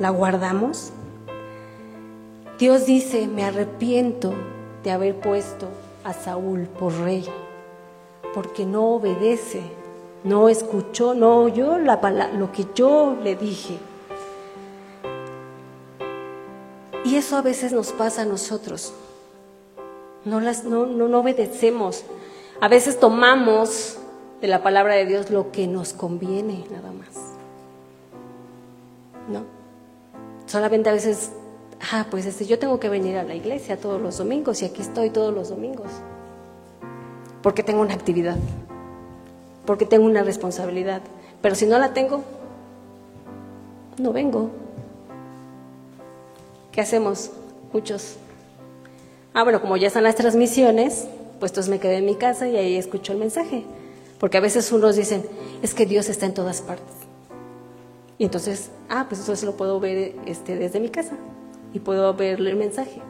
la 0.00 0.10
guardamos. 0.10 0.92
Dios 2.58 2.86
dice, 2.86 3.26
me 3.28 3.44
arrepiento 3.44 4.34
de 4.82 4.90
haber 4.90 5.14
puesto 5.16 5.68
a 6.04 6.12
Saúl 6.12 6.62
por 6.62 6.92
rey, 6.98 7.24
porque 8.34 8.66
no 8.66 8.94
obedece, 8.94 9.62
no 10.26 10.48
escuchó, 10.48 11.14
no 11.14 11.38
oyó 11.42 11.78
la 11.78 12.00
lo 12.34 12.52
que 12.52 12.66
yo 12.74 13.16
le 13.22 13.36
dije. 13.36 13.78
Y 17.04 17.14
eso 17.14 17.36
a 17.36 17.42
veces 17.42 17.72
nos 17.72 17.92
pasa 17.92 18.22
a 18.22 18.24
nosotros. 18.24 18.92
No, 20.24 20.40
las, 20.40 20.64
no, 20.64 20.86
no 20.86 21.20
obedecemos. 21.20 22.04
A 22.60 22.68
veces 22.68 22.98
tomamos 22.98 23.98
de 24.40 24.48
la 24.48 24.62
palabra 24.62 24.94
de 24.94 25.06
Dios 25.06 25.30
lo 25.30 25.52
que 25.52 25.68
nos 25.68 25.92
conviene, 25.92 26.64
nada 26.72 26.90
más. 26.90 27.36
¿no? 29.28 29.44
Solamente 30.46 30.90
a 30.90 30.92
veces, 30.92 31.30
ah, 31.92 32.06
pues 32.10 32.26
este, 32.26 32.46
yo 32.46 32.58
tengo 32.58 32.78
que 32.80 32.88
venir 32.88 33.16
a 33.16 33.24
la 33.24 33.34
iglesia 33.34 33.76
todos 33.76 34.00
los 34.00 34.18
domingos 34.18 34.62
y 34.62 34.64
aquí 34.64 34.82
estoy 34.82 35.10
todos 35.10 35.34
los 35.34 35.48
domingos. 35.48 35.90
Porque 37.42 37.62
tengo 37.62 37.80
una 37.80 37.94
actividad, 37.94 38.36
porque 39.66 39.84
tengo 39.84 40.06
una 40.06 40.22
responsabilidad. 40.22 41.02
Pero 41.42 41.54
si 41.54 41.66
no 41.66 41.78
la 41.78 41.92
tengo, 41.92 42.22
no 43.98 44.12
vengo. 44.12 44.50
¿Qué 46.72 46.80
hacemos? 46.80 47.30
Muchos. 47.72 48.16
Ah, 49.34 49.42
bueno, 49.42 49.60
como 49.60 49.76
ya 49.76 49.88
están 49.88 50.04
las 50.04 50.14
transmisiones, 50.14 51.06
pues 51.40 51.52
entonces 51.52 51.70
me 51.70 51.78
quedé 51.78 51.98
en 51.98 52.06
mi 52.06 52.14
casa 52.14 52.48
y 52.48 52.56
ahí 52.56 52.76
escucho 52.76 53.12
el 53.12 53.18
mensaje. 53.18 53.64
Porque 54.18 54.38
a 54.38 54.40
veces 54.40 54.72
unos 54.72 54.96
dicen, 54.96 55.24
es 55.62 55.74
que 55.74 55.84
Dios 55.84 56.08
está 56.08 56.26
en 56.26 56.34
todas 56.34 56.62
partes. 56.62 56.94
Y 58.18 58.24
entonces, 58.24 58.70
ah, 58.88 59.06
pues 59.08 59.28
eso 59.28 59.46
lo 59.46 59.56
puedo 59.56 59.78
ver 59.78 60.14
este, 60.24 60.56
desde 60.56 60.80
mi 60.80 60.88
casa 60.88 61.16
y 61.74 61.80
puedo 61.80 62.14
verle 62.14 62.50
el 62.50 62.56
mensaje. 62.56 63.02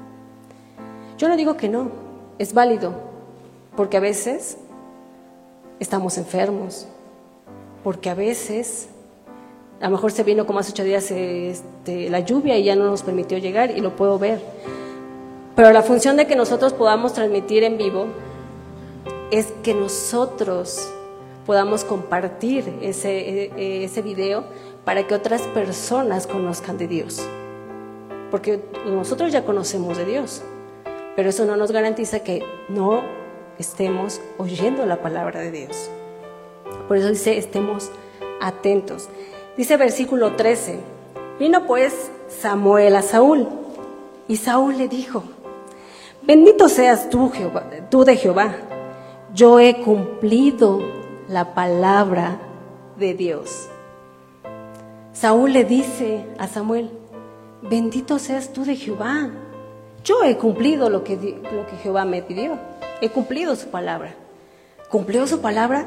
Yo 1.19 1.29
no 1.29 1.37
digo 1.37 1.57
que 1.57 1.69
no, 1.69 1.91
es 2.39 2.53
válido, 2.53 2.93
porque 3.77 3.97
a 3.97 4.01
veces 4.01 4.59
estamos 5.80 6.18
enfermos, 6.18 6.87
porque 7.85 8.11
a 8.11 8.14
veces, 8.14 8.88
a 9.80 9.87
lo 9.87 9.92
mejor 9.92 10.12
se 10.12 10.23
vino 10.23 10.47
como 10.47 10.59
hace 10.59 10.73
ocho 10.73 10.85
días 10.85 11.11
este, 11.11 12.11
la 12.11 12.21
lluvia 12.21 12.59
y 12.59 12.64
ya 12.64 12.76
no 12.76 12.87
nos 12.87 13.02
permitió 13.02 13.38
llegar 13.38 13.71
y 13.71 13.80
lo 13.80 13.95
puedo 13.97 14.18
ver. 14.18 14.40
Pero 15.54 15.73
la 15.73 15.83
función 15.83 16.16
de 16.16 16.26
que 16.26 16.37
nosotros 16.37 16.73
podamos 16.73 17.14
transmitir 17.14 17.64
en 17.64 17.78
vivo 17.78 18.06
es 19.30 19.47
que 19.62 19.75
nosotros 19.75 20.88
podamos 21.47 21.85
compartir 21.85 22.75
ese, 22.83 23.50
e, 23.56 23.85
ese 23.85 24.02
video 24.02 24.45
para 24.85 25.06
que 25.06 25.14
otras 25.14 25.42
personas 25.42 26.26
conozcan 26.26 26.76
de 26.78 26.88
Dios. 26.88 27.26
Porque 28.30 28.61
nosotros 28.87 29.33
ya 29.33 29.45
conocemos 29.45 29.97
de 29.97 30.04
Dios, 30.04 30.42
pero 31.14 31.30
eso 31.30 31.45
no 31.45 31.56
nos 31.56 31.71
garantiza 31.71 32.21
que 32.21 32.45
no 32.68 33.02
estemos 33.59 34.21
oyendo 34.39 34.87
la 34.87 35.03
palabra 35.03 35.41
de 35.41 35.51
Dios. 35.51 35.91
Por 36.89 36.97
eso 36.97 37.09
dice, 37.09 37.39
estemos 37.39 37.91
atentos. 38.41 39.09
Dice 39.57 39.77
versículo 39.77 40.37
13, 40.37 40.79
vino 41.39 41.67
pues 41.67 42.11
Samuel 42.29 42.97
a 42.97 43.03
Saúl 43.03 43.49
y 44.29 44.37
Saúl 44.37 44.77
le 44.79 44.89
dijo, 44.89 45.23
bendito 46.23 46.69
seas 46.69 47.09
tú, 47.09 47.33
tú 47.91 48.05
de 48.05 48.17
Jehová, 48.17 48.55
yo 49.33 49.61
he 49.61 49.83
cumplido 49.83 50.83
la 51.29 51.55
palabra 51.55 52.39
de 52.99 53.15
Dios. 53.15 53.69
Saúl 55.13 55.53
le 55.53 55.65
dice 55.65 56.27
a 56.39 56.47
Samuel, 56.47 56.91
bendito 57.63 58.19
seas 58.19 58.53
tú 58.53 58.65
de 58.65 58.77
Jehová. 58.77 59.31
Yo 60.07 60.25
he 60.25 60.39
cumplido 60.39 60.89
lo 60.89 61.05
que, 61.05 61.17
lo 61.17 61.67
que 61.67 61.77
Jehová 61.83 62.07
me 62.07 62.23
pidió. 62.23 62.59
He 63.03 63.11
cumplido 63.11 63.55
su 63.57 63.69
palabra. 63.69 64.15
¿Cumplió 64.89 65.27
su 65.27 65.43
palabra? 65.43 65.87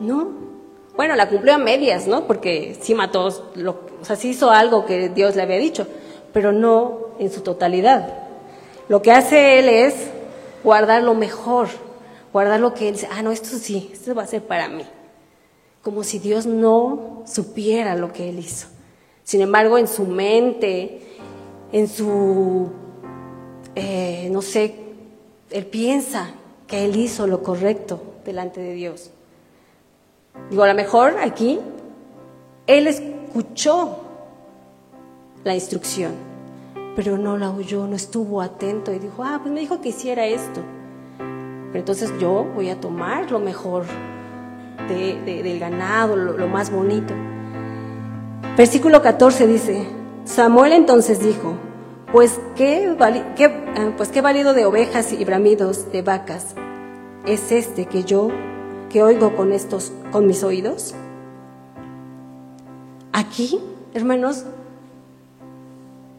No. 0.00 0.30
Bueno, 0.96 1.14
la 1.14 1.28
cumplió 1.28 1.52
a 1.54 1.58
medias, 1.58 2.06
¿no? 2.06 2.26
Porque 2.26 2.78
sí 2.80 2.94
mató, 2.94 3.26
o 3.26 4.04
sea, 4.04 4.16
sí 4.16 4.30
hizo 4.30 4.50
algo 4.50 4.86
que 4.86 5.10
Dios 5.10 5.36
le 5.36 5.42
había 5.42 5.58
dicho, 5.58 5.86
pero 6.32 6.52
no 6.52 7.08
en 7.18 7.30
su 7.30 7.42
totalidad. 7.42 8.14
Lo 8.88 9.02
que 9.02 9.12
hace 9.12 9.58
él 9.58 9.68
es 9.68 9.94
guardar 10.64 11.02
lo 11.02 11.14
mejor, 11.14 11.68
guardar 12.32 12.60
lo 12.60 12.72
que 12.72 12.88
él 12.88 12.94
dice, 12.94 13.08
ah, 13.12 13.20
no, 13.20 13.32
esto 13.32 13.58
sí, 13.58 13.90
esto 13.92 14.14
va 14.14 14.22
a 14.22 14.26
ser 14.26 14.42
para 14.42 14.68
mí 14.68 14.84
como 15.82 16.04
si 16.04 16.18
Dios 16.18 16.46
no 16.46 17.24
supiera 17.26 17.96
lo 17.96 18.12
que 18.12 18.28
él 18.28 18.38
hizo. 18.38 18.68
Sin 19.24 19.40
embargo, 19.40 19.78
en 19.78 19.88
su 19.88 20.06
mente, 20.06 21.02
en 21.72 21.88
su, 21.88 22.70
eh, 23.74 24.28
no 24.30 24.42
sé, 24.42 24.74
él 25.50 25.66
piensa 25.66 26.30
que 26.66 26.84
él 26.84 26.96
hizo 26.96 27.26
lo 27.26 27.42
correcto 27.42 28.00
delante 28.24 28.60
de 28.60 28.74
Dios. 28.74 29.10
Digo, 30.50 30.62
a 30.62 30.68
lo 30.68 30.74
mejor 30.74 31.16
aquí 31.20 31.60
él 32.66 32.86
escuchó 32.86 33.98
la 35.44 35.54
instrucción, 35.54 36.12
pero 36.94 37.18
no 37.18 37.36
la 37.36 37.50
oyó, 37.50 37.86
no 37.86 37.96
estuvo 37.96 38.40
atento 38.40 38.92
y 38.92 38.98
dijo, 38.98 39.24
ah, 39.24 39.40
pues 39.42 39.52
me 39.52 39.60
dijo 39.60 39.80
que 39.80 39.90
hiciera 39.90 40.26
esto. 40.26 40.60
Pero 41.18 41.80
entonces 41.80 42.12
yo 42.20 42.44
voy 42.54 42.68
a 42.68 42.80
tomar 42.80 43.30
lo 43.30 43.38
mejor 43.38 43.84
del 44.88 45.58
ganado, 45.58 46.16
lo, 46.16 46.48
más 46.48 46.70
bonito. 46.70 47.14
Versículo 48.56 49.00
14 49.00 49.46
dice, 49.46 49.86
Samuel 50.24 50.72
entonces 50.72 51.20
dijo, 51.20 51.54
pues 52.12 52.38
qué, 52.56 52.94
ah, 53.74 53.92
pues 53.96 54.10
qué 54.10 54.20
válido 54.20 54.52
de 54.52 54.66
ovejas 54.66 55.12
y 55.12 55.24
bramidos 55.24 55.90
de 55.90 56.02
vacas 56.02 56.54
es 57.26 57.50
este 57.50 57.86
que 57.86 58.04
yo 58.04 58.28
que 58.90 59.02
oigo 59.02 59.34
con 59.34 59.52
estos 59.52 59.92
con 60.10 60.26
mis 60.26 60.44
oídos. 60.44 60.94
Aquí, 63.12 63.58
hermanos, 63.94 64.44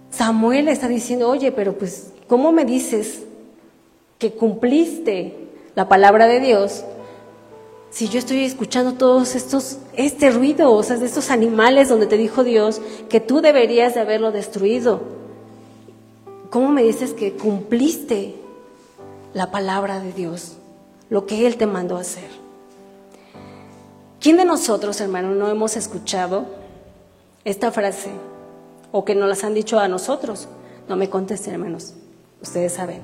Samuel 0.09 0.67
está 0.67 0.87
diciendo, 0.87 1.29
"Oye, 1.29 1.51
pero 1.51 1.73
pues 1.73 2.11
¿cómo 2.27 2.51
me 2.51 2.65
dices 2.65 3.23
que 4.17 4.33
cumpliste 4.33 5.35
la 5.75 5.87
palabra 5.87 6.25
de 6.25 6.39
Dios 6.39 6.83
si 7.91 8.07
yo 8.09 8.17
estoy 8.17 8.43
escuchando 8.43 8.93
todos 8.93 9.35
estos, 9.35 9.77
este 9.95 10.31
ruido, 10.31 10.71
o 10.71 10.81
sea, 10.81 10.97
de 10.97 11.05
estos 11.05 11.29
animales 11.29 11.89
donde 11.89 12.07
te 12.07 12.17
dijo 12.17 12.43
Dios 12.43 12.81
que 13.07 13.19
tú 13.19 13.41
deberías 13.41 13.93
de 13.93 13.99
haberlo 13.99 14.31
destruido? 14.31 15.22
¿Cómo 16.53 16.69
me 16.69 16.83
dices 16.83 17.15
que 17.15 17.33
cumpliste 17.33 18.35
la 19.33 19.49
palabra 19.49 19.99
de 19.99 20.13
Dios, 20.13 20.57
lo 21.09 21.25
que 21.25 21.47
Él 21.47 21.57
te 21.57 21.65
mandó 21.65 21.97
a 21.97 22.01
hacer? 22.01 22.29
¿Quién 24.19 24.37
de 24.37 24.45
nosotros, 24.45 25.01
hermano, 25.01 25.33
no 25.33 25.49
hemos 25.49 25.75
escuchado 25.75 26.45
esta 27.43 27.71
frase 27.71 28.11
o 28.91 29.03
que 29.03 29.15
nos 29.15 29.27
las 29.27 29.43
han 29.43 29.55
dicho 29.55 29.79
a 29.79 29.87
nosotros? 29.87 30.47
No 30.87 30.95
me 30.95 31.09
contesten, 31.09 31.55
hermanos, 31.55 31.95
ustedes 32.39 32.73
saben. 32.73 33.01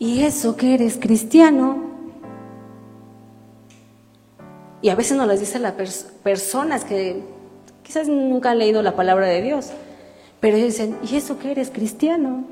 ¿Y 0.00 0.24
eso 0.24 0.56
que 0.56 0.74
eres 0.74 0.98
cristiano? 1.00 1.76
Y 4.82 4.88
a 4.88 4.96
veces 4.96 5.16
nos 5.16 5.28
las 5.28 5.38
dicen 5.38 5.62
las 5.62 5.74
personas 6.24 6.84
que 6.84 7.22
quizás 7.84 8.08
nunca 8.08 8.50
han 8.50 8.58
leído 8.58 8.82
la 8.82 8.96
palabra 8.96 9.28
de 9.28 9.42
Dios, 9.42 9.70
pero 10.44 10.58
ellos 10.58 10.72
dicen, 10.72 10.98
¿y 11.10 11.16
eso 11.16 11.38
que 11.38 11.52
eres 11.52 11.70
cristiano? 11.70 12.44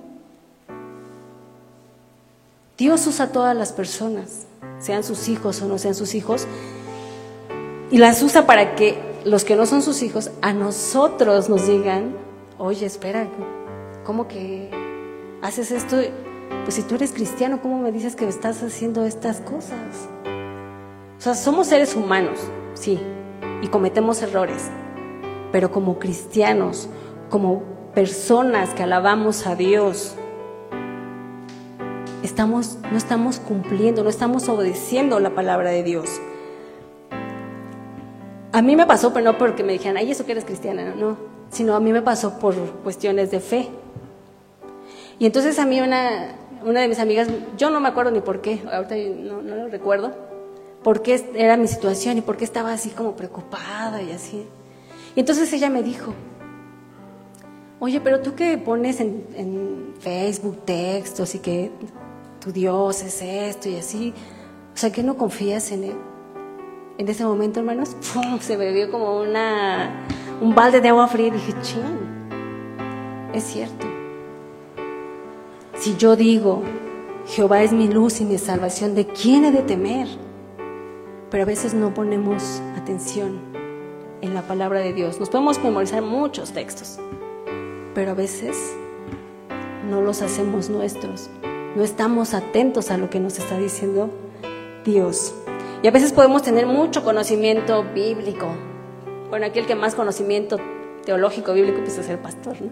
Dios 2.78 3.06
usa 3.06 3.26
a 3.26 3.32
todas 3.32 3.54
las 3.54 3.70
personas, 3.72 4.46
sean 4.78 5.04
sus 5.04 5.28
hijos 5.28 5.60
o 5.60 5.68
no 5.68 5.76
sean 5.76 5.94
sus 5.94 6.14
hijos, 6.14 6.46
y 7.90 7.98
las 7.98 8.22
usa 8.22 8.46
para 8.46 8.76
que 8.76 8.98
los 9.26 9.44
que 9.44 9.56
no 9.56 9.66
son 9.66 9.82
sus 9.82 10.02
hijos, 10.02 10.30
a 10.40 10.54
nosotros 10.54 11.50
nos 11.50 11.66
digan, 11.66 12.16
oye, 12.56 12.86
espera, 12.86 13.28
¿cómo 14.04 14.26
que 14.26 14.70
haces 15.42 15.70
esto? 15.70 15.98
Pues 16.64 16.76
si 16.76 16.84
tú 16.84 16.94
eres 16.94 17.12
cristiano, 17.12 17.60
¿cómo 17.60 17.78
me 17.78 17.92
dices 17.92 18.16
que 18.16 18.26
estás 18.26 18.62
haciendo 18.62 19.04
estas 19.04 19.42
cosas? 19.42 20.08
O 21.18 21.20
sea, 21.20 21.34
somos 21.34 21.66
seres 21.66 21.94
humanos, 21.94 22.38
sí, 22.72 22.98
y 23.60 23.68
cometemos 23.68 24.22
errores, 24.22 24.70
pero 25.52 25.70
como 25.70 25.98
cristianos, 25.98 26.88
como 27.28 27.71
personas 27.94 28.72
que 28.74 28.82
alabamos 28.82 29.46
a 29.46 29.54
Dios, 29.54 30.14
estamos, 32.22 32.78
no 32.90 32.96
estamos 32.96 33.38
cumpliendo, 33.38 34.02
no 34.02 34.10
estamos 34.10 34.48
obedeciendo 34.48 35.20
la 35.20 35.30
palabra 35.30 35.70
de 35.70 35.82
Dios. 35.82 36.20
A 38.52 38.62
mí 38.62 38.76
me 38.76 38.86
pasó, 38.86 39.12
pero 39.12 39.24
no 39.24 39.38
porque 39.38 39.62
me 39.62 39.72
dijeran, 39.72 39.96
ay, 39.96 40.10
eso 40.10 40.24
que 40.24 40.32
eres 40.32 40.44
cristiana, 40.44 40.94
no, 40.94 41.16
sino 41.50 41.74
a 41.74 41.80
mí 41.80 41.92
me 41.92 42.02
pasó 42.02 42.38
por 42.38 42.54
cuestiones 42.82 43.30
de 43.30 43.40
fe. 43.40 43.68
Y 45.18 45.26
entonces 45.26 45.58
a 45.58 45.66
mí 45.66 45.80
una, 45.80 46.34
una 46.64 46.80
de 46.80 46.88
mis 46.88 46.98
amigas, 46.98 47.28
yo 47.56 47.70
no 47.70 47.80
me 47.80 47.88
acuerdo 47.88 48.10
ni 48.10 48.20
por 48.20 48.40
qué, 48.40 48.62
ahorita 48.70 48.94
no, 49.20 49.42
no 49.42 49.56
lo 49.56 49.68
recuerdo, 49.68 50.12
por 50.82 51.02
qué 51.02 51.22
era 51.34 51.56
mi 51.56 51.68
situación 51.68 52.18
y 52.18 52.20
por 52.22 52.36
qué 52.36 52.44
estaba 52.44 52.72
así 52.72 52.90
como 52.90 53.16
preocupada 53.16 54.02
y 54.02 54.12
así. 54.12 54.46
Y 55.14 55.20
entonces 55.20 55.52
ella 55.52 55.68
me 55.68 55.82
dijo, 55.82 56.14
oye, 57.82 58.00
pero 58.00 58.20
tú 58.20 58.36
que 58.36 58.56
pones 58.58 59.00
en, 59.00 59.26
en 59.34 59.94
Facebook 59.98 60.64
textos 60.64 61.34
y 61.34 61.40
que 61.40 61.72
tu 62.38 62.52
Dios 62.52 63.02
es 63.02 63.20
esto 63.22 63.68
y 63.68 63.76
así, 63.76 64.14
o 64.72 64.76
sea, 64.76 64.92
que 64.92 65.02
no 65.02 65.16
confías 65.16 65.72
en 65.72 65.84
Él 65.84 65.96
en 66.98 67.08
ese 67.08 67.24
momento, 67.24 67.60
hermanos, 67.60 67.96
se 68.40 68.56
me 68.56 68.72
vio 68.72 68.90
como 68.90 69.20
una, 69.20 70.06
un 70.40 70.54
balde 70.54 70.80
de 70.80 70.88
agua 70.88 71.08
fría 71.08 71.28
y 71.28 71.30
dije, 71.32 71.52
ching, 71.62 71.98
es 73.32 73.44
cierto. 73.44 73.86
Si 75.74 75.96
yo 75.96 76.16
digo, 76.16 76.62
Jehová 77.26 77.62
es 77.62 77.72
mi 77.72 77.88
luz 77.88 78.20
y 78.20 78.24
mi 78.24 78.38
salvación, 78.38 78.94
¿de 78.94 79.06
quién 79.06 79.44
he 79.44 79.52
de 79.52 79.62
temer? 79.62 80.06
Pero 81.30 81.42
a 81.42 81.46
veces 81.46 81.74
no 81.74 81.94
ponemos 81.94 82.62
atención 82.76 83.40
en 84.20 84.34
la 84.34 84.42
palabra 84.42 84.80
de 84.80 84.92
Dios. 84.92 85.18
Nos 85.18 85.30
podemos 85.30 85.62
memorizar 85.62 86.02
muchos 86.02 86.52
textos, 86.52 87.00
pero 87.94 88.12
a 88.12 88.14
veces 88.14 88.56
no 89.88 90.00
los 90.00 90.22
hacemos 90.22 90.70
nuestros. 90.70 91.28
No 91.76 91.82
estamos 91.82 92.34
atentos 92.34 92.90
a 92.90 92.98
lo 92.98 93.10
que 93.10 93.20
nos 93.20 93.38
está 93.38 93.58
diciendo 93.58 94.10
Dios. 94.84 95.34
Y 95.82 95.88
a 95.88 95.90
veces 95.90 96.12
podemos 96.12 96.42
tener 96.42 96.66
mucho 96.66 97.02
conocimiento 97.02 97.84
bíblico. 97.94 98.48
Bueno, 99.30 99.46
aquí 99.46 99.58
el 99.58 99.66
que 99.66 99.74
más 99.74 99.94
conocimiento 99.94 100.58
teológico 101.04 101.52
bíblico 101.52 101.80
pues 101.80 101.98
es 101.98 102.08
el 102.08 102.18
pastor, 102.18 102.60
¿no? 102.60 102.70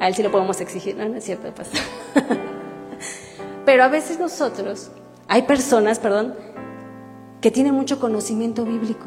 A 0.00 0.08
él 0.08 0.14
sí 0.14 0.22
lo 0.22 0.30
podemos 0.30 0.60
exigir, 0.60 0.96
no, 0.96 1.08
no 1.08 1.16
es 1.16 1.24
cierto, 1.24 1.52
pastor. 1.54 1.80
Pero 3.64 3.84
a 3.84 3.88
veces 3.88 4.18
nosotros, 4.18 4.90
hay 5.28 5.42
personas, 5.42 5.98
perdón, 5.98 6.34
que 7.40 7.50
tienen 7.50 7.74
mucho 7.74 8.00
conocimiento 8.00 8.64
bíblico. 8.64 9.06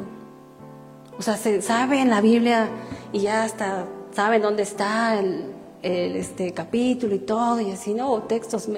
O 1.17 1.21
sea, 1.21 1.37
se 1.37 1.61
sabe 1.61 1.99
en 1.99 2.09
la 2.09 2.21
Biblia 2.21 2.69
y 3.11 3.21
ya 3.21 3.43
hasta 3.43 3.85
saben 4.15 4.41
dónde 4.41 4.63
está 4.63 5.19
el, 5.19 5.53
este, 5.83 6.53
capítulo 6.53 7.13
y 7.13 7.19
todo, 7.19 7.59
y 7.59 7.71
así, 7.71 7.93
¿no? 7.93 8.11
O 8.11 8.21
textos. 8.21 8.69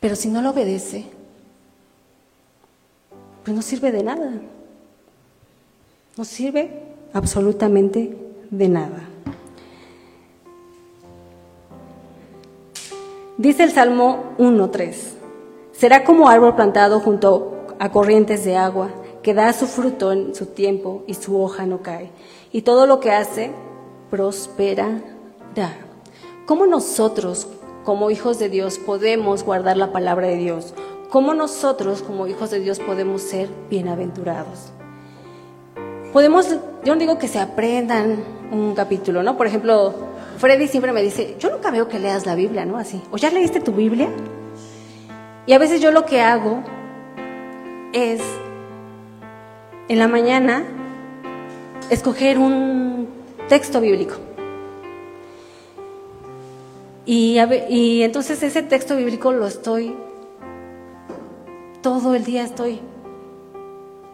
Pero 0.00 0.16
si 0.16 0.28
no 0.28 0.42
lo 0.42 0.50
obedece, 0.50 1.06
pues 3.44 3.56
no 3.56 3.62
sirve 3.62 3.92
de 3.92 4.02
nada. 4.02 4.32
No 6.16 6.24
sirve 6.24 6.82
absolutamente 7.12 8.16
de 8.50 8.68
nada. 8.68 9.08
Dice 13.38 13.62
el 13.62 13.70
Salmo 13.70 14.34
1.3, 14.36 14.94
será 15.72 16.04
como 16.04 16.28
árbol 16.28 16.56
plantado 16.56 17.00
junto 17.00 17.66
a 17.78 17.90
corrientes 17.90 18.44
de 18.44 18.56
agua, 18.56 18.90
que 19.22 19.32
da 19.32 19.52
su 19.54 19.66
fruto 19.66 20.12
en 20.12 20.34
su 20.34 20.46
tiempo 20.46 21.04
y 21.06 21.14
su 21.14 21.40
hoja 21.40 21.64
no 21.64 21.80
cae, 21.80 22.10
y 22.52 22.62
todo 22.62 22.86
lo 22.86 23.00
que 23.00 23.12
hace 23.12 23.52
prosperará. 24.10 25.00
¿Cómo 26.46 26.66
nosotros, 26.66 27.46
como 27.84 28.10
hijos 28.10 28.38
de 28.38 28.48
Dios, 28.48 28.78
podemos 28.78 29.44
guardar 29.44 29.76
la 29.76 29.92
palabra 29.92 30.26
de 30.26 30.36
Dios? 30.36 30.74
¿Cómo 31.10 31.34
nosotros 31.34 32.02
como 32.02 32.26
hijos 32.26 32.50
de 32.50 32.60
Dios 32.60 32.78
podemos 32.78 33.22
ser 33.22 33.48
bienaventurados? 33.68 34.72
Podemos, 36.12 36.48
yo 36.84 36.94
no 36.94 37.00
digo 37.00 37.18
que 37.18 37.28
se 37.28 37.38
aprendan 37.38 38.24
un 38.50 38.74
capítulo, 38.74 39.22
¿no? 39.22 39.36
Por 39.36 39.46
ejemplo, 39.46 39.94
Freddy 40.38 40.66
siempre 40.66 40.92
me 40.92 41.02
dice, 41.02 41.36
yo 41.38 41.50
nunca 41.50 41.70
veo 41.70 41.86
que 41.88 42.00
leas 42.00 42.26
la 42.26 42.34
Biblia, 42.34 42.64
¿no? 42.64 42.78
Así, 42.78 43.00
¿o 43.12 43.16
ya 43.16 43.30
leíste 43.30 43.60
tu 43.60 43.72
Biblia? 43.72 44.08
Y 45.46 45.52
a 45.52 45.58
veces 45.58 45.80
yo 45.80 45.92
lo 45.92 46.04
que 46.04 46.20
hago 46.20 46.62
es, 47.92 48.20
en 49.88 49.98
la 49.98 50.08
mañana, 50.08 50.64
escoger 51.90 52.38
un 52.38 53.08
texto 53.48 53.80
bíblico. 53.80 54.14
Y, 57.04 57.38
y 57.68 58.02
entonces 58.02 58.42
ese 58.42 58.62
texto 58.62 58.96
bíblico 58.96 59.32
lo 59.32 59.46
estoy 59.46 59.94
todo 61.82 62.14
el 62.14 62.24
día 62.24 62.44
estoy 62.44 62.80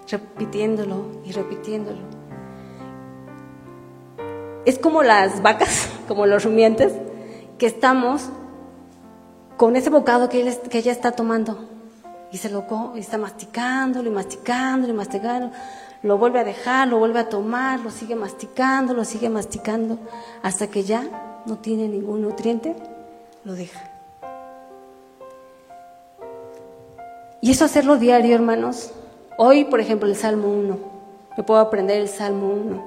repitiéndolo 0.08 1.04
y 1.24 1.32
repitiéndolo. 1.32 1.98
Es 4.64 4.78
como 4.78 5.02
las 5.02 5.42
vacas, 5.42 5.88
como 6.08 6.26
los 6.26 6.44
rumiantes, 6.44 6.92
que 7.58 7.66
estamos 7.66 8.30
con 9.56 9.76
ese 9.76 9.90
bocado 9.90 10.28
que, 10.28 10.40
ella 10.40 10.92
está 10.92 11.12
tomando 11.12 11.64
y 12.30 12.38
se 12.38 12.50
lo 12.50 12.66
y 12.94 13.00
está 13.00 13.16
masticándolo 13.16 14.10
y 14.10 14.12
masticándolo 14.12 14.92
y 14.92 14.96
masticando, 14.96 15.50
lo 16.02 16.18
vuelve 16.18 16.40
a 16.40 16.44
dejar, 16.44 16.88
lo 16.88 16.98
vuelve 16.98 17.20
a 17.20 17.28
tomar, 17.28 17.80
lo 17.80 17.90
sigue 17.90 18.14
masticando, 18.14 18.94
lo 18.94 19.04
sigue 19.04 19.28
masticando, 19.28 19.98
hasta 20.42 20.68
que 20.68 20.82
ya 20.82 21.42
no 21.46 21.58
tiene 21.58 21.88
ningún 21.88 22.22
nutriente, 22.22 22.74
lo 23.44 23.54
deja. 23.54 23.80
Y 27.40 27.50
eso 27.50 27.64
hacerlo 27.64 27.96
diario, 27.96 28.34
hermanos. 28.34 28.92
Hoy, 29.38 29.64
por 29.64 29.80
ejemplo, 29.80 30.08
el 30.08 30.16
Salmo 30.16 30.48
1. 30.48 30.78
Me 31.36 31.44
puedo 31.44 31.60
aprender 31.60 32.00
el 32.00 32.08
Salmo 32.08 32.48
1. 32.48 32.82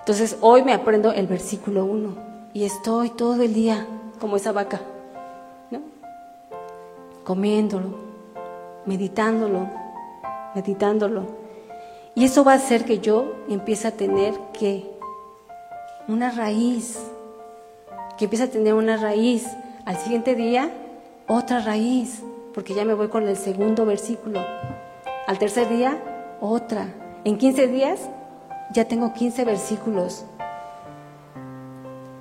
Entonces, 0.00 0.36
hoy 0.40 0.62
me 0.62 0.72
aprendo 0.72 1.12
el 1.12 1.26
versículo 1.26 1.84
1. 1.84 2.16
Y 2.54 2.64
estoy 2.64 3.10
todo 3.10 3.40
el 3.42 3.54
día 3.54 3.86
como 4.20 4.36
esa 4.36 4.52
vaca, 4.52 4.80
¿no? 5.70 5.80
Comiéndolo, 7.24 7.94
meditándolo, 8.86 9.68
meditándolo. 10.54 11.41
Y 12.14 12.24
eso 12.24 12.44
va 12.44 12.52
a 12.52 12.56
hacer 12.56 12.84
que 12.84 12.98
yo 12.98 13.34
empiece 13.48 13.88
a 13.88 13.92
tener 13.92 14.34
que 14.58 14.90
una 16.08 16.30
raíz, 16.30 16.98
que 18.18 18.24
empiece 18.24 18.44
a 18.44 18.50
tener 18.50 18.74
una 18.74 18.96
raíz. 18.96 19.46
Al 19.84 19.96
siguiente 19.96 20.34
día, 20.34 20.70
otra 21.26 21.60
raíz 21.60 22.22
porque 22.52 22.74
ya 22.74 22.84
me 22.84 22.94
voy 22.94 23.08
con 23.08 23.26
el 23.28 23.36
segundo 23.36 23.84
versículo. 23.86 24.40
Al 25.26 25.38
tercer 25.38 25.68
día, 25.68 25.98
otra. 26.40 26.88
En 27.24 27.38
15 27.38 27.68
días 27.68 28.00
ya 28.72 28.84
tengo 28.86 29.12
15 29.12 29.44
versículos. 29.44 30.24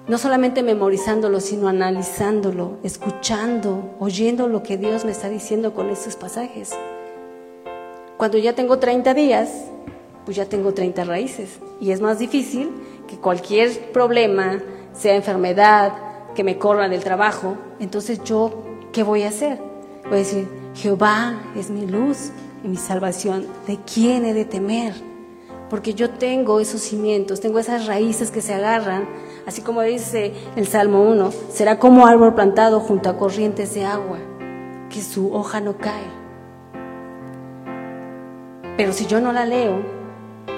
No 0.08 0.18
solamente 0.18 0.64
memorizándolo, 0.64 1.40
sino 1.40 1.68
analizándolo, 1.68 2.78
escuchando, 2.84 3.96
oyendo 4.00 4.48
lo 4.48 4.64
que 4.64 4.78
Dios 4.78 5.06
me 5.06 5.12
está 5.12 5.30
diciendo 5.30 5.74
con 5.74 5.90
estos 5.90 6.16
pasajes. 6.16 6.76
Cuando 8.22 8.38
ya 8.38 8.54
tengo 8.54 8.78
30 8.78 9.16
días, 9.16 9.50
pues 10.26 10.38
ya 10.38 10.46
tengo 10.46 10.76
30 10.76 11.06
raíces. 11.06 11.58
Y 11.80 11.90
es 11.90 12.02
más 12.02 12.20
difícil 12.20 12.70
que 13.08 13.18
cualquier 13.18 13.92
problema, 13.92 14.62
sea 14.94 15.16
enfermedad, 15.16 15.94
que 16.36 16.44
me 16.44 16.60
corra 16.60 16.88
del 16.88 17.04
trabajo, 17.04 17.58
entonces 17.80 18.24
yo, 18.24 18.62
¿qué 18.92 19.02
voy 19.02 19.24
a 19.24 19.30
hacer? 19.30 19.58
Voy 20.04 20.14
a 20.14 20.18
decir, 20.18 20.48
Jehová 20.76 21.42
es 21.56 21.72
mi 21.72 21.88
luz 21.88 22.30
y 22.64 22.68
mi 22.68 22.78
salvación. 22.78 23.48
¿De 23.66 23.80
quién 23.92 24.24
he 24.24 24.36
de 24.36 24.46
temer? 24.46 24.94
Porque 25.68 25.96
yo 25.96 26.12
tengo 26.12 26.60
esos 26.60 26.82
cimientos, 26.82 27.42
tengo 27.42 27.58
esas 27.58 27.88
raíces 27.88 28.30
que 28.30 28.44
se 28.44 28.54
agarran, 28.54 29.10
así 29.48 29.64
como 29.64 29.82
dice 29.82 30.36
el 30.56 30.68
Salmo 30.68 31.02
1, 31.10 31.32
será 31.52 31.80
como 31.80 32.06
árbol 32.06 32.36
plantado 32.36 32.82
junto 32.82 33.10
a 33.10 33.18
corrientes 33.18 33.74
de 33.74 33.86
agua, 33.86 34.20
que 34.92 35.02
su 35.02 35.34
hoja 35.34 35.60
no 35.60 35.80
cae. 35.80 36.21
Pero 38.82 38.94
si 38.94 39.06
yo 39.06 39.22
no 39.22 39.32
la 39.32 39.46
leo, 39.46 39.76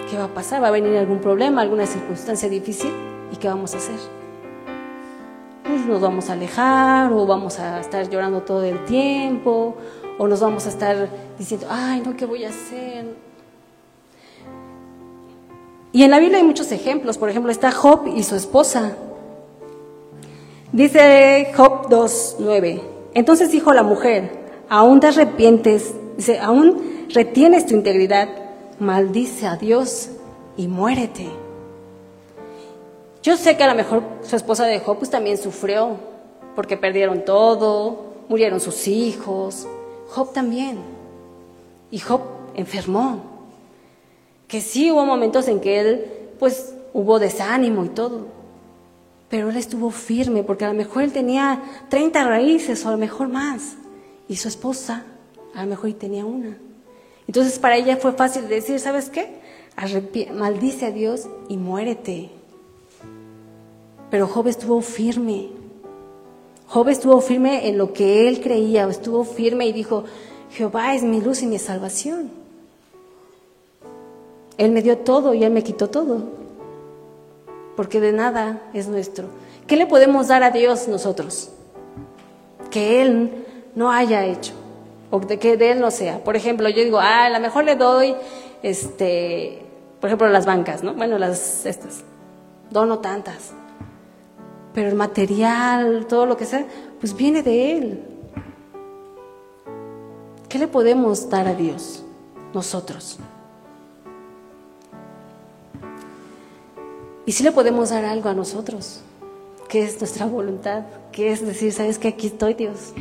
¿qué 0.10 0.18
va 0.18 0.24
a 0.24 0.34
pasar? 0.34 0.64
¿Va 0.64 0.70
a 0.70 0.72
venir 0.72 0.96
algún 0.96 1.20
problema, 1.20 1.62
alguna 1.62 1.86
circunstancia 1.86 2.48
difícil? 2.48 2.90
¿Y 3.34 3.36
qué 3.36 3.50
vamos 3.50 3.74
a 3.74 3.78
hacer? 3.80 3.98
pues 5.66 5.86
nos 5.86 6.00
vamos 6.00 6.30
a 6.30 6.34
alejar 6.34 7.12
o 7.12 7.26
vamos 7.26 7.60
a 7.60 7.82
estar 7.82 8.10
llorando 8.10 8.44
todo 8.44 8.64
el 8.64 8.86
tiempo 8.86 9.76
o 10.18 10.26
nos 10.26 10.40
vamos 10.40 10.66
a 10.68 10.70
estar 10.70 11.10
diciendo, 11.38 11.68
ay, 11.70 12.02
no, 12.06 12.16
¿qué 12.16 12.26
voy 12.26 12.46
a 12.46 12.50
hacer? 12.50 13.08
Y 15.92 16.04
en 16.04 16.10
la 16.10 16.20
Biblia 16.20 16.38
hay 16.38 16.46
muchos 16.46 16.72
ejemplos. 16.72 17.18
Por 17.18 17.30
ejemplo, 17.30 17.52
está 17.52 17.74
Job 17.74 18.08
y 18.08 18.24
su 18.24 18.38
esposa. 18.38 18.96
Dice 20.72 21.52
Job 21.58 21.90
2.9. 21.90 22.82
Entonces 23.16 23.52
dijo 23.52 23.74
la 23.74 23.84
mujer, 23.84 24.32
aún 24.70 25.02
te 25.02 25.08
arrepientes, 25.08 25.94
dice, 26.18 26.40
aún 26.40 27.08
retienes 27.10 27.66
tu 27.66 27.76
integridad, 27.76 28.30
maldice 28.80 29.48
a 29.48 29.56
Dios 29.56 30.10
y 30.58 30.68
muérete. 30.68 31.30
Yo 33.24 33.38
sé 33.38 33.56
que 33.56 33.64
a 33.64 33.68
lo 33.68 33.76
mejor 33.76 34.04
su 34.22 34.36
esposa 34.36 34.66
de 34.66 34.80
Job 34.80 34.98
pues, 34.98 35.10
también 35.10 35.38
sufrió, 35.38 35.98
porque 36.56 36.76
perdieron 36.76 37.24
todo, 37.24 38.14
murieron 38.28 38.60
sus 38.60 38.88
hijos. 38.88 39.66
Job 40.10 40.34
también. 40.34 40.80
Y 41.90 42.00
Job 42.00 42.22
enfermó. 42.54 43.22
Que 44.48 44.60
sí 44.60 44.92
hubo 44.92 45.06
momentos 45.06 45.48
en 45.48 45.62
que 45.62 45.80
él, 45.80 46.06
pues, 46.38 46.76
hubo 46.94 47.18
desánimo 47.18 47.86
y 47.86 47.90
todo. 47.90 48.28
Pero 49.30 49.50
él 49.50 49.56
estuvo 49.56 49.90
firme, 49.90 50.44
porque 50.44 50.66
a 50.66 50.68
lo 50.68 50.74
mejor 50.74 51.04
él 51.04 51.14
tenía 51.14 51.64
30 51.90 52.28
raíces 52.28 52.86
o 52.86 52.90
a 52.90 52.92
lo 52.92 52.98
mejor 52.98 53.30
más. 53.30 53.78
Y 54.28 54.36
su 54.36 54.50
esposa, 54.50 55.06
a 55.54 55.64
lo 55.64 55.70
mejor 55.70 55.94
tenía 55.94 56.26
una. 56.26 56.58
Entonces 57.28 57.60
para 57.60 57.78
ella 57.78 57.98
fue 57.98 58.14
fácil 58.14 58.48
decir, 58.48 58.80
¿sabes 58.80 59.10
qué? 59.10 59.42
maldice 60.34 60.86
a 60.86 60.92
Dios 60.92 61.28
y 61.50 61.58
muérete. 61.58 62.30
Pero 64.12 64.28
Job 64.28 64.48
estuvo 64.48 64.82
firme. 64.82 65.50
Job 66.68 66.90
estuvo 66.90 67.20
firme 67.22 67.68
en 67.68 67.78
lo 67.78 67.94
que 67.94 68.28
él 68.28 68.42
creía, 68.42 68.88
estuvo 68.88 69.24
firme 69.24 69.66
y 69.66 69.74
dijo, 69.74 70.04
Jehová 70.52 70.94
es 70.94 71.04
mi 71.04 71.22
luz 71.22 71.42
y 71.42 71.48
mi 71.48 71.58
salvación. 71.58 72.44
Él 74.58 74.72
me 74.72 74.82
dio 74.82 75.00
todo 75.00 75.34
y 75.34 75.44
Él 75.44 75.52
me 75.52 75.64
quitó 75.64 75.90
todo, 75.90 76.24
porque 77.76 78.00
de 78.00 78.12
nada 78.12 78.62
es 78.74 78.88
nuestro. 78.88 79.28
¿Qué 79.68 79.76
le 79.76 79.88
podemos 79.88 80.28
dar 80.28 80.44
a 80.44 80.52
Dios 80.52 80.88
nosotros? 80.88 81.50
Que 82.70 83.02
Él 83.02 83.46
no 83.76 83.92
haya 83.92 84.26
hecho, 84.26 84.54
o 85.14 85.20
de 85.20 85.38
que 85.38 85.58
de 85.58 85.72
Él 85.72 85.80
no 85.80 85.92
sea. 85.92 86.24
Por 86.24 86.36
ejemplo, 86.36 86.68
yo 86.70 86.84
digo, 86.84 87.00
ah, 87.00 87.26
a 87.26 87.30
lo 87.30 87.40
mejor 87.40 87.66
le 87.66 87.76
doy, 87.76 88.16
este, 88.64 89.62
por 90.02 90.10
ejemplo, 90.10 90.28
las 90.30 90.48
bancas, 90.48 90.82
¿no? 90.82 90.96
Bueno, 90.96 91.20
las 91.20 91.68
estas, 91.68 92.04
dono 92.72 92.98
tantas 92.98 93.54
pero 94.74 94.90
el 94.90 94.96
material, 94.96 96.08
todo 96.08 96.26
lo 96.26 96.36
que 96.36 96.46
sea, 96.46 96.66
pues 97.00 97.16
viene 97.16 97.44
de 97.44 97.78
Él. 97.78 98.04
¿Qué 100.50 100.58
le 100.58 100.68
podemos 100.68 101.30
dar 101.30 101.48
a 101.48 101.54
Dios 101.54 102.04
nosotros? 102.54 103.20
Y 107.26 107.32
si 107.32 107.44
le 107.44 107.52
podemos 107.52 107.92
dar 107.92 108.04
algo 108.04 108.30
a 108.30 108.34
nosotros, 108.34 109.02
que 109.70 109.84
es 109.84 110.00
nuestra 110.00 110.26
voluntad, 110.26 110.84
que 111.12 111.32
es 111.32 111.46
decir, 111.46 111.72
sabes 111.72 111.98
que 111.98 112.10
aquí 112.10 112.28
estoy 112.28 112.54
Dios. 112.54 112.94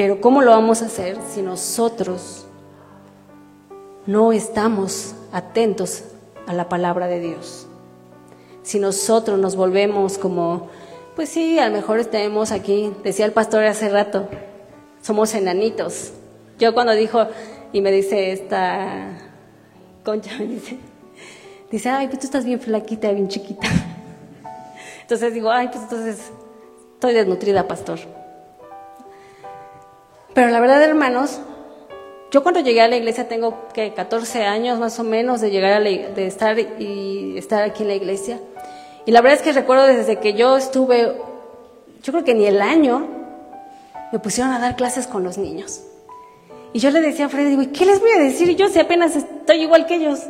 Pero 0.00 0.18
¿cómo 0.22 0.40
lo 0.40 0.52
vamos 0.52 0.80
a 0.80 0.86
hacer 0.86 1.18
si 1.30 1.42
nosotros 1.42 2.46
no 4.06 4.32
estamos 4.32 5.14
atentos 5.30 6.04
a 6.46 6.54
la 6.54 6.70
palabra 6.70 7.06
de 7.06 7.20
Dios? 7.20 7.66
si 8.62 8.78
nosotros 8.78 9.38
nos 9.38 9.56
volvemos 9.56 10.16
como, 10.16 10.68
pues 11.16 11.28
sí, 11.28 11.58
a 11.58 11.68
lo 11.68 11.76
mejor 11.76 11.98
estemos 11.98 12.50
aquí, 12.50 12.94
decía 13.04 13.26
el 13.26 13.32
pastor 13.32 13.64
hace 13.64 13.90
rato, 13.90 14.26
somos 15.02 15.34
enanitos. 15.34 16.14
Yo 16.58 16.72
cuando 16.72 16.94
dijo, 16.94 17.26
y 17.70 17.82
me 17.82 17.92
dice 17.92 18.32
esta 18.32 19.18
concha, 20.02 20.30
me 20.38 20.46
dice, 20.46 20.78
dice, 21.70 21.90
ay, 21.90 22.06
pues 22.06 22.20
tú 22.20 22.24
estás 22.24 22.46
bien 22.46 22.58
flaquita, 22.58 23.12
bien 23.12 23.28
chiquita. 23.28 23.68
Entonces 25.02 25.34
digo, 25.34 25.50
ay, 25.50 25.68
pues 25.68 25.82
entonces 25.82 26.30
estoy 26.94 27.12
desnutrida, 27.12 27.68
pastor. 27.68 27.98
Pero 30.34 30.48
la 30.48 30.60
verdad, 30.60 30.82
hermanos, 30.82 31.40
yo 32.30 32.42
cuando 32.42 32.60
llegué 32.60 32.80
a 32.80 32.88
la 32.88 32.96
iglesia 32.96 33.28
tengo 33.28 33.68
que 33.74 33.92
14 33.92 34.44
años 34.44 34.78
más 34.78 34.98
o 35.00 35.04
menos 35.04 35.40
de 35.40 35.50
llegar 35.50 35.72
a 35.72 35.80
de 35.80 36.26
estar 36.26 36.58
y 36.58 37.36
estar 37.36 37.62
aquí 37.62 37.82
en 37.82 37.88
la 37.88 37.94
iglesia. 37.94 38.38
Y 39.06 39.10
la 39.12 39.20
verdad 39.20 39.38
es 39.38 39.42
que 39.42 39.52
recuerdo 39.52 39.86
desde 39.86 40.16
que 40.16 40.34
yo 40.34 40.56
estuve, 40.56 41.16
yo 42.02 42.12
creo 42.12 42.24
que 42.24 42.34
ni 42.34 42.46
el 42.46 42.62
año, 42.62 43.08
me 44.12 44.18
pusieron 44.18 44.52
a 44.52 44.58
dar 44.58 44.76
clases 44.76 45.06
con 45.06 45.24
los 45.24 45.38
niños. 45.38 45.82
Y 46.72 46.78
yo 46.78 46.90
le 46.90 47.00
decía 47.00 47.26
a 47.26 47.28
Freddy, 47.28 47.56
digo, 47.56 47.72
¿qué 47.72 47.84
les 47.86 48.00
voy 48.00 48.10
a 48.12 48.20
decir? 48.20 48.54
Yo 48.56 48.68
si 48.68 48.78
apenas 48.78 49.16
estoy 49.16 49.62
igual 49.62 49.86
que 49.86 49.96
ellos. 49.96 50.20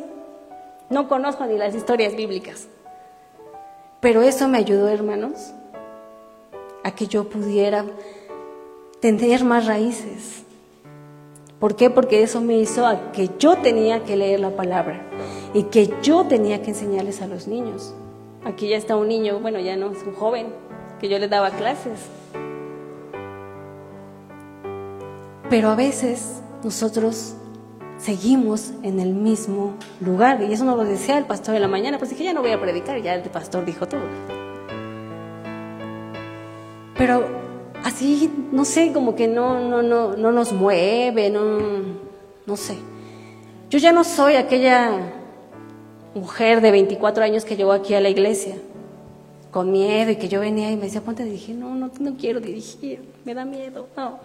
No 0.88 1.08
conozco 1.08 1.44
ni 1.44 1.56
las 1.56 1.74
historias 1.74 2.16
bíblicas. 2.16 2.66
Pero 4.00 4.22
eso 4.22 4.48
me 4.48 4.58
ayudó, 4.58 4.88
hermanos, 4.88 5.52
a 6.82 6.94
que 6.94 7.06
yo 7.06 7.28
pudiera 7.28 7.84
tener 9.00 9.44
más 9.44 9.66
raíces. 9.66 10.44
¿Por 11.58 11.76
qué? 11.76 11.90
Porque 11.90 12.22
eso 12.22 12.40
me 12.40 12.58
hizo 12.58 12.86
que 13.12 13.30
yo 13.38 13.56
tenía 13.56 14.04
que 14.04 14.16
leer 14.16 14.40
la 14.40 14.56
palabra 14.56 15.02
y 15.52 15.64
que 15.64 15.92
yo 16.02 16.24
tenía 16.26 16.62
que 16.62 16.70
enseñarles 16.70 17.20
a 17.20 17.26
los 17.26 17.48
niños. 17.48 17.94
Aquí 18.44 18.68
ya 18.68 18.76
está 18.76 18.96
un 18.96 19.08
niño, 19.08 19.38
bueno, 19.40 19.58
ya 19.58 19.76
no, 19.76 19.90
es 19.90 20.02
un 20.06 20.14
joven, 20.14 20.46
que 20.98 21.08
yo 21.08 21.18
le 21.18 21.28
daba 21.28 21.50
clases. 21.50 21.98
Pero 25.50 25.68
a 25.70 25.74
veces 25.74 26.40
nosotros 26.62 27.34
seguimos 27.98 28.72
en 28.82 29.00
el 29.00 29.12
mismo 29.12 29.74
lugar. 30.00 30.42
Y 30.42 30.52
eso 30.52 30.64
no 30.64 30.76
lo 30.76 30.84
decía 30.84 31.18
el 31.18 31.26
pastor 31.26 31.54
en 31.56 31.62
la 31.62 31.68
mañana, 31.68 31.98
pues 31.98 32.10
dije, 32.10 32.24
ya 32.24 32.32
no 32.32 32.40
voy 32.40 32.52
a 32.52 32.60
predicar, 32.60 33.02
ya 33.02 33.14
el 33.14 33.28
pastor 33.28 33.64
dijo 33.66 33.86
todo. 33.86 34.00
Pero 36.96 37.49
así, 37.90 38.30
no 38.52 38.64
sé, 38.64 38.92
como 38.92 39.14
que 39.14 39.28
no, 39.28 39.60
no, 39.68 39.82
no, 39.82 40.16
no 40.16 40.32
nos 40.32 40.52
mueve, 40.52 41.28
no, 41.30 41.58
no 42.46 42.56
sé. 42.56 42.76
Yo 43.68 43.78
ya 43.78 43.92
no 43.92 44.04
soy 44.04 44.34
aquella 44.34 45.12
mujer 46.14 46.60
de 46.60 46.70
24 46.70 47.22
años 47.22 47.44
que 47.44 47.56
llegó 47.56 47.72
aquí 47.72 47.94
a 47.94 48.00
la 48.00 48.08
iglesia 48.08 48.56
con 49.50 49.72
miedo 49.72 50.12
y 50.12 50.16
que 50.16 50.28
yo 50.28 50.40
venía 50.40 50.70
y 50.70 50.76
me 50.76 50.82
decía, 50.82 51.00
ponte 51.00 51.22
a 51.22 51.26
dirigir. 51.26 51.56
No, 51.56 51.74
no, 51.74 51.90
no 51.98 52.16
quiero 52.16 52.40
dirigir, 52.40 53.02
me 53.24 53.34
da 53.34 53.44
miedo, 53.44 53.88
no. 53.96 54.20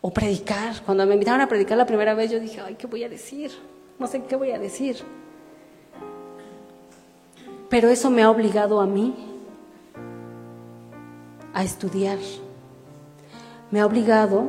O 0.00 0.10
predicar. 0.12 0.82
Cuando 0.84 1.06
me 1.06 1.14
invitaron 1.14 1.40
a 1.40 1.48
predicar 1.48 1.78
la 1.78 1.86
primera 1.86 2.14
vez, 2.14 2.30
yo 2.30 2.38
dije, 2.38 2.60
ay, 2.64 2.74
¿qué 2.74 2.86
voy 2.86 3.04
a 3.04 3.08
decir? 3.08 3.50
No 3.98 4.06
sé 4.06 4.22
qué 4.28 4.36
voy 4.36 4.50
a 4.50 4.58
decir. 4.58 4.98
Pero 7.70 7.88
eso 7.88 8.10
me 8.10 8.22
ha 8.22 8.30
obligado 8.30 8.80
a 8.80 8.86
mí 8.86 9.33
a 11.54 11.62
estudiar. 11.62 12.18
Me 13.70 13.80
ha 13.80 13.86
obligado 13.86 14.48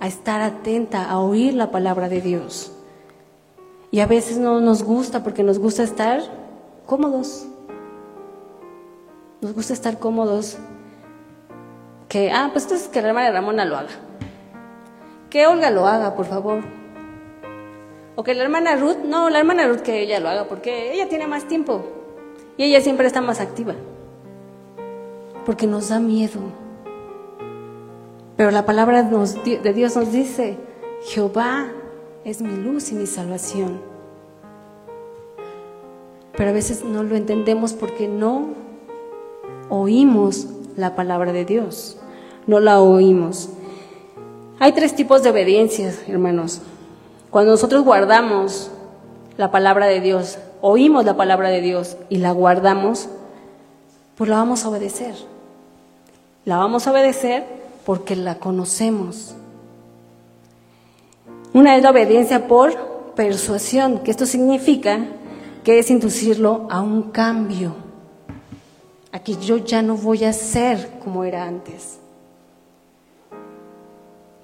a 0.00 0.06
estar 0.06 0.40
atenta, 0.40 1.08
a 1.08 1.18
oír 1.18 1.54
la 1.54 1.70
palabra 1.70 2.08
de 2.08 2.20
Dios. 2.20 2.72
Y 3.90 4.00
a 4.00 4.06
veces 4.06 4.38
no 4.38 4.60
nos 4.60 4.82
gusta 4.82 5.22
porque 5.22 5.42
nos 5.42 5.58
gusta 5.58 5.82
estar 5.82 6.20
cómodos. 6.86 7.46
Nos 9.40 9.54
gusta 9.54 9.72
estar 9.72 9.98
cómodos. 9.98 10.58
Que, 12.08 12.30
ah, 12.30 12.50
pues 12.52 12.64
entonces 12.64 12.88
que 12.88 13.02
la 13.02 13.08
hermana 13.08 13.30
Ramona 13.30 13.64
lo 13.64 13.76
haga. 13.76 13.90
Que 15.30 15.46
Olga 15.46 15.70
lo 15.70 15.86
haga, 15.86 16.14
por 16.14 16.26
favor. 16.26 16.62
O 18.16 18.24
que 18.24 18.34
la 18.34 18.42
hermana 18.42 18.76
Ruth, 18.76 18.98
no, 19.04 19.30
la 19.30 19.38
hermana 19.38 19.68
Ruth 19.68 19.80
que 19.80 20.00
ella 20.00 20.18
lo 20.20 20.28
haga 20.28 20.48
porque 20.48 20.92
ella 20.92 21.08
tiene 21.08 21.26
más 21.26 21.46
tiempo. 21.46 21.84
Y 22.56 22.64
ella 22.64 22.80
siempre 22.80 23.06
está 23.06 23.20
más 23.20 23.40
activa. 23.40 23.74
Porque 25.48 25.66
nos 25.66 25.88
da 25.88 25.98
miedo. 25.98 26.40
Pero 28.36 28.50
la 28.50 28.66
palabra 28.66 29.02
de 29.02 29.72
Dios 29.72 29.96
nos 29.96 30.12
dice, 30.12 30.58
Jehová 31.06 31.68
es 32.22 32.42
mi 32.42 32.54
luz 32.54 32.92
y 32.92 32.94
mi 32.94 33.06
salvación. 33.06 33.80
Pero 36.36 36.50
a 36.50 36.52
veces 36.52 36.84
no 36.84 37.02
lo 37.02 37.16
entendemos 37.16 37.72
porque 37.72 38.08
no 38.08 38.50
oímos 39.70 40.48
la 40.76 40.94
palabra 40.94 41.32
de 41.32 41.46
Dios, 41.46 41.98
no 42.46 42.60
la 42.60 42.82
oímos. 42.82 43.48
Hay 44.58 44.72
tres 44.72 44.94
tipos 44.94 45.22
de 45.22 45.30
obediencias, 45.30 46.00
hermanos. 46.08 46.60
Cuando 47.30 47.52
nosotros 47.52 47.84
guardamos 47.84 48.70
la 49.38 49.50
palabra 49.50 49.86
de 49.86 50.02
Dios, 50.02 50.38
oímos 50.60 51.06
la 51.06 51.16
palabra 51.16 51.48
de 51.48 51.62
Dios 51.62 51.96
y 52.10 52.18
la 52.18 52.32
guardamos, 52.32 53.08
pues 54.14 54.28
la 54.28 54.36
vamos 54.36 54.66
a 54.66 54.68
obedecer. 54.68 55.37
La 56.48 56.56
vamos 56.56 56.86
a 56.86 56.92
obedecer 56.92 57.44
porque 57.84 58.16
la 58.16 58.36
conocemos. 58.36 59.34
Una 61.52 61.76
es 61.76 61.82
la 61.82 61.90
obediencia 61.90 62.48
por 62.48 63.12
persuasión, 63.14 63.98
que 63.98 64.10
esto 64.10 64.24
significa 64.24 64.98
que 65.62 65.78
es 65.78 65.90
inducirlo 65.90 66.66
a 66.70 66.80
un 66.80 67.10
cambio, 67.10 67.74
a 69.12 69.18
que 69.18 69.36
yo 69.36 69.58
ya 69.58 69.82
no 69.82 69.96
voy 69.96 70.24
a 70.24 70.32
ser 70.32 70.88
como 71.04 71.22
era 71.22 71.44
antes. 71.44 71.98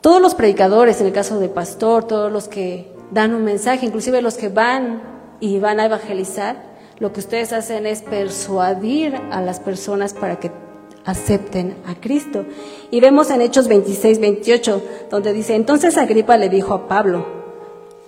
Todos 0.03 0.21
los 0.21 0.35
predicadores, 0.35 1.01
en 1.01 1.07
el 1.07 1.15
caso 1.15 1.39
de 1.39 1.49
pastor, 1.49 2.05
todos 2.05 2.31
los 2.31 2.49
que 2.49 2.93
dan 3.13 3.35
un 3.35 3.45
mensaje, 3.45 3.87
inclusive 3.87 4.21
los 4.21 4.35
que 4.35 4.51
van 4.51 5.01
y 5.41 5.59
van 5.59 5.81
a 5.81 5.87
evangelizar, 5.87 6.57
lo 6.99 7.15
que 7.15 7.21
ustedes 7.21 7.55
hacen 7.55 7.87
es 7.87 8.03
persuadir 8.03 9.17
a 9.31 9.41
las 9.41 9.59
personas 9.59 10.13
para 10.13 10.39
que 10.39 10.64
acepten 11.05 11.77
a 11.87 11.95
Cristo. 11.95 12.45
Y 12.91 13.01
vemos 13.01 13.31
en 13.31 13.41
Hechos 13.41 13.69
26, 13.69 14.21
28, 14.21 14.83
donde 15.11 15.33
dice, 15.33 15.55
entonces 15.55 15.97
Agripa 15.99 16.37
le 16.37 16.49
dijo 16.49 16.75
a 16.75 16.89
Pablo, 16.89 17.27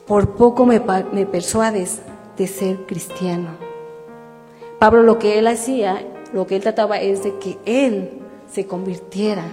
por 0.07 0.37
poco 0.37 0.67
me, 0.67 0.81
me 1.13 1.27
persuades 1.27 2.01
de 2.37 2.47
ser 2.47 2.87
cristiano. 2.87 3.51
Pablo 4.79 5.03
lo 5.03 5.19
que 5.19 5.39
él 5.39 5.47
hacía, 5.47 6.03
lo 6.33 6.47
que 6.47 6.57
él 6.57 6.63
trataba 6.63 7.01
es 7.01 7.23
de 7.23 7.39
que 7.39 7.59
él 7.65 8.11
se 8.51 8.67
convirtiera. 8.67 9.45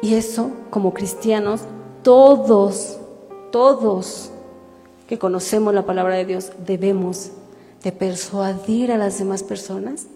Y 0.00 0.14
eso, 0.14 0.50
como 0.70 0.92
cristianos, 0.92 1.62
todos, 2.02 2.98
todos 3.52 4.30
que 5.06 5.18
conocemos 5.18 5.74
la 5.74 5.86
palabra 5.86 6.16
de 6.16 6.24
Dios, 6.24 6.52
debemos 6.66 7.30
de 7.84 7.92
persuadir 7.92 8.90
a 8.90 8.96
las 8.96 9.18
demás 9.18 9.42
personas 9.42 10.06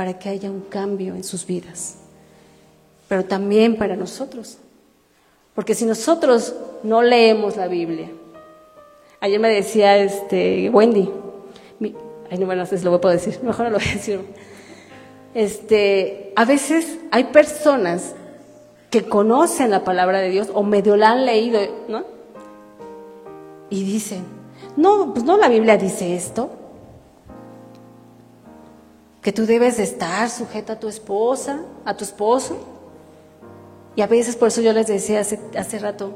para 0.00 0.18
que 0.18 0.30
haya 0.30 0.50
un 0.50 0.62
cambio 0.62 1.14
en 1.14 1.22
sus 1.22 1.44
vidas, 1.44 1.96
pero 3.06 3.22
también 3.22 3.76
para 3.76 3.96
nosotros. 3.96 4.56
Porque 5.54 5.74
si 5.74 5.84
nosotros 5.84 6.54
no 6.82 7.02
leemos 7.02 7.58
la 7.58 7.68
Biblia, 7.68 8.08
ayer 9.20 9.38
me 9.38 9.50
decía 9.50 9.98
este 9.98 10.70
Wendy, 10.70 11.10
no, 11.80 12.64
sé 12.64 12.78
si 12.78 12.84
lo 12.86 12.98
voy 12.98 13.10
a 13.10 13.12
decir, 13.12 13.40
mejor 13.42 13.66
no 13.66 13.72
lo 13.72 13.78
voy 13.78 13.88
a 13.88 13.92
decir. 13.92 14.20
Este, 15.34 16.32
a 16.34 16.46
veces 16.46 16.96
hay 17.10 17.24
personas 17.24 18.14
que 18.88 19.04
conocen 19.04 19.70
la 19.70 19.84
palabra 19.84 20.20
de 20.20 20.30
Dios 20.30 20.48
o 20.54 20.62
medio 20.62 20.96
la 20.96 21.10
han 21.10 21.26
leído, 21.26 21.60
¿no? 21.88 22.04
Y 23.68 23.84
dicen, 23.84 24.24
no, 24.78 25.12
pues 25.12 25.26
no 25.26 25.36
la 25.36 25.50
Biblia 25.50 25.76
dice 25.76 26.16
esto 26.16 26.52
que 29.22 29.32
tú 29.32 29.46
debes 29.46 29.78
estar 29.78 30.30
sujeta 30.30 30.74
a 30.74 30.80
tu 30.80 30.88
esposa, 30.88 31.60
a 31.84 31.96
tu 31.96 32.04
esposo. 32.04 32.56
Y 33.96 34.02
a 34.02 34.06
veces 34.06 34.36
por 34.36 34.48
eso 34.48 34.60
yo 34.60 34.72
les 34.72 34.86
decía 34.86 35.20
hace, 35.20 35.38
hace 35.58 35.78
rato, 35.78 36.14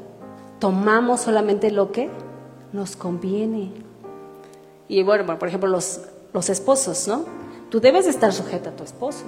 tomamos 0.59 1.21
solamente 1.21 1.71
lo 1.71 1.91
que 1.91 2.09
nos 2.73 2.95
conviene. 2.95 3.71
Y 4.87 5.03
bueno, 5.03 5.37
por 5.37 5.47
ejemplo, 5.47 5.69
los, 5.69 6.01
los 6.33 6.49
esposos, 6.49 7.07
¿no? 7.07 7.25
Tú 7.69 7.79
debes 7.79 8.07
estar 8.07 8.31
sujeta 8.33 8.69
a 8.71 8.75
tu 8.75 8.83
esposo. 8.83 9.23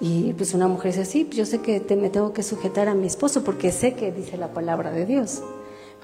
Y 0.00 0.32
pues 0.34 0.54
una 0.54 0.68
mujer 0.68 0.92
dice, 0.92 1.04
sí, 1.04 1.24
pues 1.24 1.36
yo 1.36 1.46
sé 1.46 1.60
que 1.60 1.80
te, 1.80 1.96
me 1.96 2.10
tengo 2.10 2.32
que 2.32 2.42
sujetar 2.42 2.88
a 2.88 2.94
mi 2.94 3.06
esposo 3.06 3.42
porque 3.42 3.72
sé 3.72 3.94
que 3.94 4.12
dice 4.12 4.36
la 4.36 4.52
palabra 4.52 4.90
de 4.90 5.06
Dios. 5.06 5.42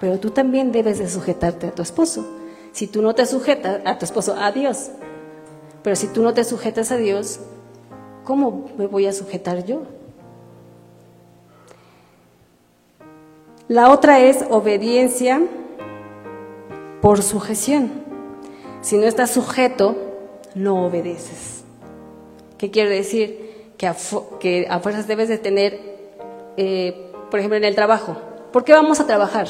Pero 0.01 0.19
tú 0.19 0.31
también 0.31 0.73
debes 0.73 0.99
de 0.99 1.09
sujetarte 1.09 1.67
a 1.67 1.75
tu 1.75 1.83
esposo. 1.83 2.25
Si 2.73 2.87
tú 2.87 3.03
no 3.03 3.15
te 3.15 3.27
sujetas 3.27 3.81
a 3.85 3.99
tu 3.99 4.05
esposo, 4.05 4.37
a 4.39 4.53
Dios. 4.53 4.91
Pero 5.83 5.97
si 5.97 6.09
tú 6.09 6.23
no 6.23 6.35
te 6.35 6.45
sujetas 6.45 6.93
a 6.93 6.97
Dios, 6.97 7.41
¿cómo 8.25 8.71
me 8.77 8.87
voy 8.87 9.07
a 9.07 9.13
sujetar 9.13 9.65
yo? 9.65 9.83
La 13.69 13.91
otra 13.91 14.21
es 14.21 14.45
obediencia 14.51 15.41
por 17.01 17.23
sujeción. 17.23 17.91
Si 18.83 18.97
no 18.97 19.05
estás 19.05 19.31
sujeto, 19.31 19.97
no 20.55 20.87
obedeces. 20.87 21.65
¿Qué 22.59 22.71
quiere 22.71 22.91
decir? 22.91 23.73
Que 23.79 23.87
a, 23.87 23.95
fuerzas 23.95 25.07
debes 25.07 25.29
de 25.29 25.39
tener, 25.39 25.81
eh, 26.57 27.13
por 27.31 27.39
ejemplo, 27.39 27.57
en 27.57 27.65
el 27.65 27.75
trabajo. 27.75 28.17
¿Por 28.53 28.65
qué 28.65 28.73
vamos 28.73 29.01
a 29.01 29.07
trabajar? 29.07 29.47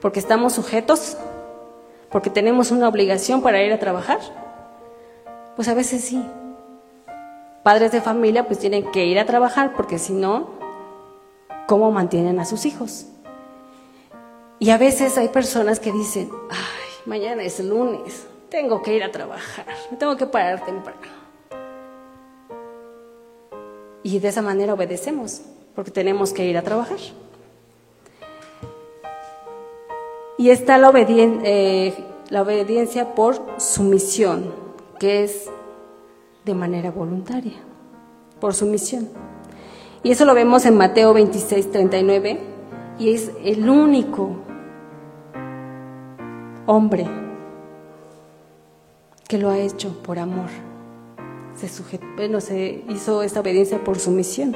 ¿Porque 0.00 0.18
estamos 0.18 0.52
sujetos 0.52 1.16
porque 2.10 2.30
tenemos 2.30 2.70
una 2.70 2.88
obligación 2.88 3.42
para 3.42 3.62
ir 3.62 3.72
a 3.72 3.78
trabajar? 3.78 4.20
Pues 5.56 5.68
a 5.68 5.74
veces 5.74 6.04
sí. 6.04 6.24
Padres 7.62 7.92
de 7.92 8.00
familia 8.00 8.46
pues 8.46 8.58
tienen 8.58 8.90
que 8.90 9.06
ir 9.06 9.18
a 9.18 9.26
trabajar 9.26 9.72
porque 9.74 9.98
si 9.98 10.12
no, 10.12 10.50
¿cómo 11.66 11.90
mantienen 11.90 12.38
a 12.38 12.44
sus 12.44 12.64
hijos? 12.64 13.06
Y 14.58 14.70
a 14.70 14.78
veces 14.78 15.18
hay 15.18 15.28
personas 15.28 15.80
que 15.80 15.92
dicen, 15.92 16.30
ay, 16.50 16.92
mañana 17.04 17.42
es 17.42 17.60
lunes, 17.60 18.26
tengo 18.48 18.82
que 18.82 18.94
ir 18.94 19.04
a 19.04 19.10
trabajar, 19.10 19.66
me 19.90 19.96
tengo 19.96 20.16
que 20.16 20.26
parar 20.26 20.64
temprano. 20.64 21.26
Y 24.02 24.18
de 24.18 24.28
esa 24.28 24.40
manera 24.40 24.74
obedecemos, 24.74 25.42
porque 25.74 25.90
tenemos 25.90 26.32
que 26.32 26.44
ir 26.44 26.56
a 26.56 26.62
trabajar. 26.62 26.98
Y 30.38 30.50
está 30.50 30.78
la, 30.78 30.92
eh, 30.94 31.94
la 32.28 32.42
obediencia 32.42 33.14
por 33.14 33.36
sumisión, 33.58 34.52
que 34.98 35.24
es 35.24 35.50
de 36.44 36.54
manera 36.54 36.90
voluntaria, 36.90 37.56
por 38.40 38.54
sumisión. 38.54 39.08
Y 40.02 40.10
eso 40.10 40.24
lo 40.24 40.34
vemos 40.34 40.66
en 40.66 40.76
Mateo 40.76 41.12
26, 41.14 41.70
39, 41.72 42.38
y 42.98 43.12
es 43.12 43.32
el 43.42 43.68
único 43.68 44.36
hombre 46.66 47.06
que 49.26 49.38
lo 49.38 49.50
ha 49.50 49.58
hecho 49.58 50.02
por 50.02 50.18
amor. 50.18 50.48
Se 51.56 51.68
bueno, 52.16 52.40
se 52.40 52.84
hizo 52.88 53.22
esta 53.22 53.40
obediencia 53.40 53.82
por 53.82 53.98
sumisión. 53.98 54.54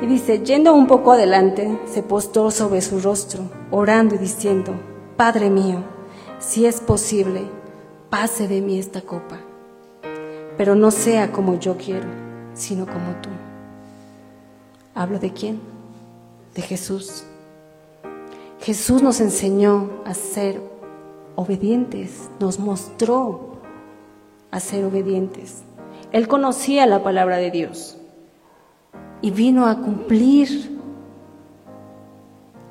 Y 0.00 0.06
dice, 0.06 0.40
yendo 0.40 0.74
un 0.74 0.86
poco 0.86 1.12
adelante, 1.12 1.78
se 1.86 2.02
postó 2.02 2.50
sobre 2.50 2.80
su 2.80 3.00
rostro, 3.00 3.44
orando 3.70 4.16
y 4.16 4.18
diciendo, 4.18 4.72
Padre 5.16 5.50
mío, 5.50 5.78
si 6.40 6.66
es 6.66 6.80
posible, 6.80 7.42
pase 8.10 8.48
de 8.48 8.60
mí 8.60 8.78
esta 8.78 9.02
copa, 9.02 9.38
pero 10.58 10.74
no 10.74 10.90
sea 10.90 11.30
como 11.30 11.58
yo 11.60 11.76
quiero, 11.76 12.08
sino 12.54 12.86
como 12.86 13.12
tú. 13.22 13.30
¿Hablo 14.96 15.20
de 15.20 15.32
quién? 15.32 15.60
De 16.54 16.62
Jesús. 16.62 17.24
Jesús 18.60 19.02
nos 19.02 19.20
enseñó 19.20 19.90
a 20.04 20.14
ser 20.14 20.60
obedientes, 21.36 22.28
nos 22.40 22.58
mostró 22.58 23.58
a 24.50 24.58
ser 24.58 24.84
obedientes. 24.84 25.62
Él 26.10 26.26
conocía 26.26 26.86
la 26.86 27.02
palabra 27.02 27.36
de 27.36 27.50
Dios 27.50 27.98
y 29.24 29.30
vino 29.30 29.66
a 29.66 29.76
cumplir 29.76 30.70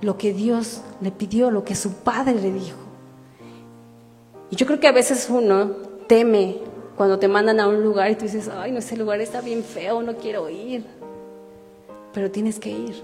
lo 0.01 0.19
que 0.19 0.33
Dios 0.33 0.83
le 1.01 1.09
pidió, 1.09 1.49
lo 1.49 1.63
que 1.63 1.73
su 1.73 1.93
padre 1.93 2.35
le 2.35 2.53
dijo. 2.53 2.77
Y 4.51 4.55
yo 4.55 4.67
creo 4.67 4.79
que 4.79 4.87
a 4.87 4.91
veces 4.91 5.31
uno 5.31 5.71
teme 6.07 6.59
cuando 6.95 7.17
te 7.17 7.27
mandan 7.27 7.59
a 7.59 7.67
un 7.67 7.81
lugar 7.81 8.11
y 8.11 8.15
tú 8.17 8.25
dices, 8.25 8.51
ay, 8.55 8.71
no, 8.71 8.77
ese 8.77 8.95
lugar 8.95 9.19
está 9.19 9.41
bien 9.41 9.63
feo, 9.63 10.03
no 10.03 10.15
quiero 10.17 10.47
ir. 10.47 10.85
Pero 12.13 12.29
tienes 12.29 12.59
que 12.59 12.69
ir. 12.69 13.03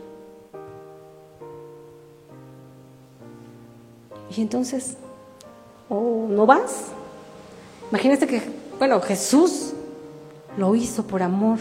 Y 4.37 4.41
entonces, 4.41 4.95
oh, 5.89 6.27
¿no 6.29 6.45
vas? 6.45 6.89
Imagínate 7.89 8.27
que, 8.27 8.43
bueno, 8.77 9.01
Jesús 9.01 9.73
lo 10.55 10.75
hizo 10.75 11.07
por 11.07 11.23
amor 11.23 11.57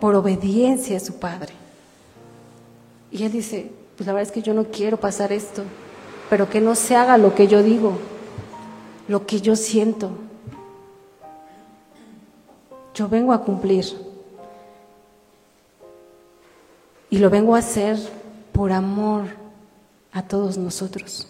por 0.00 0.14
obediencia 0.14 0.96
a 0.96 1.00
su 1.00 1.18
Padre. 1.18 1.52
Y 3.10 3.24
él 3.24 3.32
dice, 3.32 3.70
pues 3.96 4.06
la 4.06 4.14
verdad 4.14 4.28
es 4.28 4.32
que 4.32 4.42
yo 4.42 4.54
no 4.54 4.64
quiero 4.64 4.98
pasar 4.98 5.30
esto, 5.30 5.62
pero 6.30 6.48
que 6.48 6.60
no 6.60 6.74
se 6.74 6.96
haga 6.96 7.18
lo 7.18 7.34
que 7.34 7.46
yo 7.46 7.62
digo, 7.62 7.98
lo 9.08 9.26
que 9.26 9.40
yo 9.40 9.56
siento. 9.56 10.10
Yo 12.94 13.08
vengo 13.08 13.32
a 13.32 13.44
cumplir. 13.44 13.84
Y 17.10 17.18
lo 17.18 17.28
vengo 17.28 17.54
a 17.54 17.58
hacer 17.58 17.98
por 18.52 18.72
amor 18.72 19.26
a 20.12 20.22
todos 20.22 20.56
nosotros. 20.56 21.28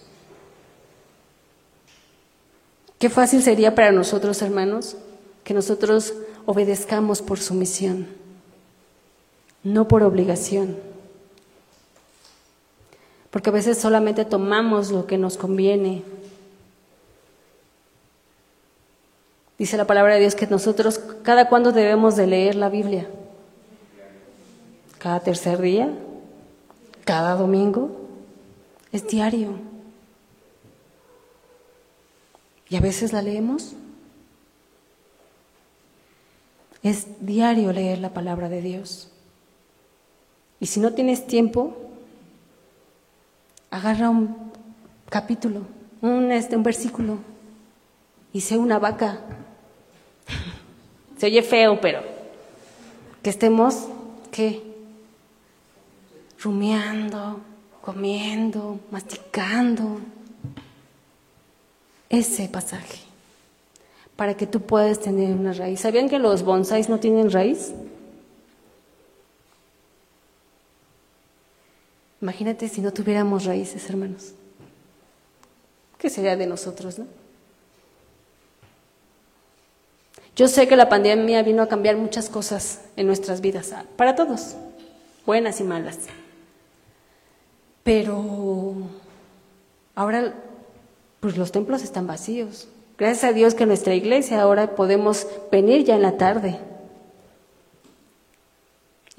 Qué 2.98 3.09
fácil 3.09 3.42
sería 3.42 3.74
para 3.74 3.92
nosotros, 3.92 4.42
hermanos, 4.42 4.96
que 5.42 5.54
nosotros 5.54 6.12
obedezcamos 6.44 7.22
por 7.22 7.40
sumisión 7.40 8.19
no 9.62 9.88
por 9.88 10.02
obligación. 10.02 10.76
Porque 13.30 13.50
a 13.50 13.52
veces 13.52 13.78
solamente 13.78 14.24
tomamos 14.24 14.90
lo 14.90 15.06
que 15.06 15.18
nos 15.18 15.36
conviene. 15.36 16.02
Dice 19.58 19.76
la 19.76 19.86
palabra 19.86 20.14
de 20.14 20.20
Dios 20.20 20.34
que 20.34 20.46
nosotros 20.46 20.98
cada 21.22 21.48
cuándo 21.48 21.70
debemos 21.70 22.16
de 22.16 22.26
leer 22.26 22.54
la 22.54 22.70
Biblia. 22.70 23.08
Cada 24.98 25.20
tercer 25.20 25.60
día, 25.60 25.90
cada 27.04 27.34
domingo, 27.34 27.90
es 28.90 29.06
diario. 29.06 29.52
Y 32.68 32.76
a 32.76 32.80
veces 32.80 33.12
la 33.12 33.22
leemos. 33.22 33.74
Es 36.82 37.06
diario 37.20 37.72
leer 37.72 37.98
la 37.98 38.14
palabra 38.14 38.48
de 38.48 38.62
Dios. 38.62 39.10
Y 40.60 40.66
si 40.66 40.78
no 40.78 40.92
tienes 40.92 41.26
tiempo, 41.26 41.74
agarra 43.70 44.10
un 44.10 44.36
capítulo, 45.08 45.62
un, 46.02 46.30
este, 46.30 46.56
un 46.56 46.62
versículo 46.62 47.18
y 48.32 48.42
sé 48.42 48.58
una 48.58 48.78
vaca. 48.78 49.20
Se 51.16 51.26
oye 51.26 51.42
feo, 51.42 51.80
pero 51.80 52.02
que 53.22 53.30
estemos, 53.30 53.86
¿qué? 54.30 54.62
Rumiando, 56.42 57.40
comiendo, 57.80 58.80
masticando. 58.90 60.00
Ese 62.08 62.48
pasaje, 62.48 62.98
para 64.16 64.34
que 64.36 64.46
tú 64.46 64.60
puedas 64.60 64.98
tener 64.98 65.32
una 65.32 65.52
raíz. 65.52 65.80
¿Sabían 65.80 66.08
que 66.08 66.18
los 66.18 66.42
bonsáis 66.42 66.88
no 66.88 66.98
tienen 66.98 67.30
raíz? 67.30 67.72
Imagínate 72.20 72.68
si 72.68 72.80
no 72.80 72.92
tuviéramos 72.92 73.44
raíces, 73.44 73.88
hermanos. 73.88 74.35
¿Qué 75.98 76.11
sería 76.11 76.37
de 76.37 76.46
nosotros, 76.46 76.98
no? 76.98 77.06
Yo 80.37 80.48
sé 80.48 80.68
que 80.68 80.76
la 80.76 80.88
pandemia 80.88 81.42
vino 81.42 81.62
a 81.62 81.68
cambiar 81.68 81.96
muchas 81.96 82.30
cosas 82.30 82.80
en 82.96 83.06
nuestras 83.06 83.40
vidas, 83.40 83.74
para 83.96 84.14
todos, 84.14 84.56
buenas 85.26 85.61
y 85.61 85.64
malas. 85.64 85.98
Pero 87.83 88.74
ahora, 89.94 90.35
pues 91.20 91.37
los 91.37 91.52
templos 91.52 91.83
están 91.83 92.06
vacíos. 92.06 92.68
Gracias 92.96 93.24
a 93.24 93.33
Dios 93.35 93.54
que 93.54 93.66
nuestra 93.66 93.94
iglesia 93.94 94.40
ahora 94.40 94.74
podemos 94.74 95.26
venir 95.50 95.85
ya 95.85 95.96
en 95.96 96.02
la 96.02 96.16
tarde. 96.16 96.59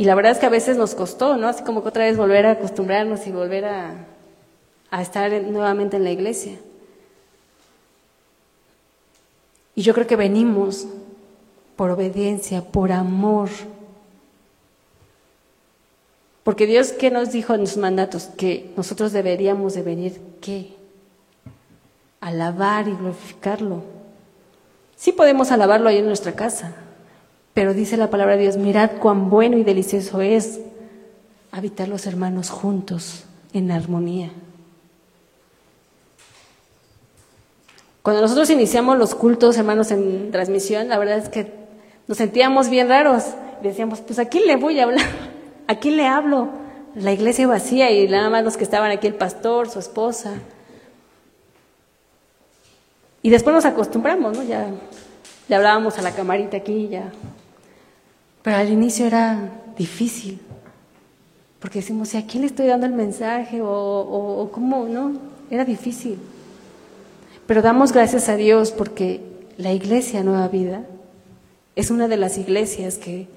Y 0.01 0.05
la 0.05 0.15
verdad 0.15 0.31
es 0.31 0.39
que 0.39 0.47
a 0.47 0.49
veces 0.49 0.77
nos 0.77 0.95
costó, 0.95 1.37
¿no? 1.37 1.47
Así 1.47 1.63
como 1.63 1.83
que 1.83 1.89
otra 1.89 2.05
vez 2.05 2.17
volver 2.17 2.47
a 2.47 2.53
acostumbrarnos 2.53 3.27
y 3.27 3.31
volver 3.31 3.65
a, 3.65 4.07
estar 4.99 5.31
nuevamente 5.43 5.97
en 5.97 6.03
la 6.03 6.09
iglesia. 6.09 6.57
Y 9.75 9.83
yo 9.83 9.93
creo 9.93 10.07
que 10.07 10.15
venimos 10.15 10.87
por 11.75 11.91
obediencia, 11.91 12.63
por 12.63 12.91
amor. 12.91 13.49
Porque 16.43 16.65
Dios, 16.65 16.93
¿qué 16.93 17.11
nos 17.11 17.31
dijo 17.31 17.53
en 17.53 17.67
sus 17.67 17.77
mandatos? 17.77 18.23
Que 18.35 18.73
nosotros 18.75 19.11
deberíamos 19.11 19.75
de 19.75 19.83
venir, 19.83 20.19
¿qué? 20.41 20.73
Alabar 22.21 22.87
y 22.87 22.95
glorificarlo. 22.95 23.83
Sí 24.95 25.11
podemos 25.11 25.51
alabarlo 25.51 25.89
ahí 25.89 25.99
en 25.99 26.07
nuestra 26.07 26.31
casa, 26.31 26.73
pero 27.53 27.73
dice 27.73 27.97
la 27.97 28.09
palabra 28.09 28.35
de 28.35 28.43
Dios, 28.43 28.57
mirad 28.57 28.91
cuán 28.99 29.29
bueno 29.29 29.57
y 29.57 29.63
delicioso 29.63 30.21
es 30.21 30.61
habitar 31.51 31.89
los 31.89 32.07
hermanos 32.07 32.49
juntos 32.49 33.25
en 33.53 33.71
armonía. 33.71 34.31
Cuando 38.01 38.21
nosotros 38.21 38.49
iniciamos 38.49 38.97
los 38.97 39.13
cultos, 39.13 39.57
hermanos, 39.57 39.91
en 39.91 40.31
transmisión, 40.31 40.87
la 40.87 40.97
verdad 40.97 41.17
es 41.17 41.29
que 41.29 41.53
nos 42.07 42.17
sentíamos 42.17 42.69
bien 42.69 42.87
raros. 42.89 43.25
Decíamos, 43.61 43.99
pues 43.99 44.17
¿a 44.17 44.25
quién 44.25 44.47
le 44.47 44.55
voy 44.55 44.79
a 44.79 44.83
hablar? 44.83 45.05
¿A 45.67 45.75
quién 45.75 45.97
le 45.97 46.07
hablo? 46.07 46.49
La 46.95 47.11
iglesia 47.11 47.47
vacía 47.47 47.91
y 47.91 48.07
nada 48.07 48.29
más 48.29 48.43
los 48.43 48.57
que 48.57 48.63
estaban 48.63 48.91
aquí, 48.91 49.07
el 49.07 49.15
pastor, 49.15 49.69
su 49.69 49.79
esposa. 49.79 50.33
Y 53.21 53.29
después 53.29 53.53
nos 53.53 53.65
acostumbramos, 53.65 54.35
¿no? 54.35 54.43
Ya 54.43 54.67
le 55.47 55.55
hablábamos 55.55 55.99
a 55.99 56.01
la 56.01 56.11
camarita 56.11 56.57
aquí, 56.57 56.87
ya 56.87 57.11
pero 58.43 58.57
al 58.57 58.69
inicio 58.69 59.05
era 59.05 59.51
difícil, 59.77 60.39
porque 61.59 61.79
decimos, 61.79 62.13
¿y 62.13 62.17
a 62.17 62.25
quién 62.25 62.41
le 62.41 62.47
estoy 62.47 62.65
dando 62.65 62.87
el 62.87 62.93
mensaje? 62.93 63.59
O, 63.61 64.49
cómo, 64.51 64.87
¿no? 64.87 65.13
Era 65.51 65.63
difícil. 65.63 66.17
Pero 67.45 67.61
damos 67.61 67.91
gracias 67.91 68.29
a 68.29 68.35
Dios 68.35 68.71
porque 68.71 69.21
la 69.57 69.71
iglesia 69.71 70.23
Nueva 70.23 70.47
Vida 70.47 70.85
es 71.75 71.91
una 71.91 72.07
de 72.07 72.17
las 72.17 72.37
iglesias 72.39 72.97
que 72.97 73.27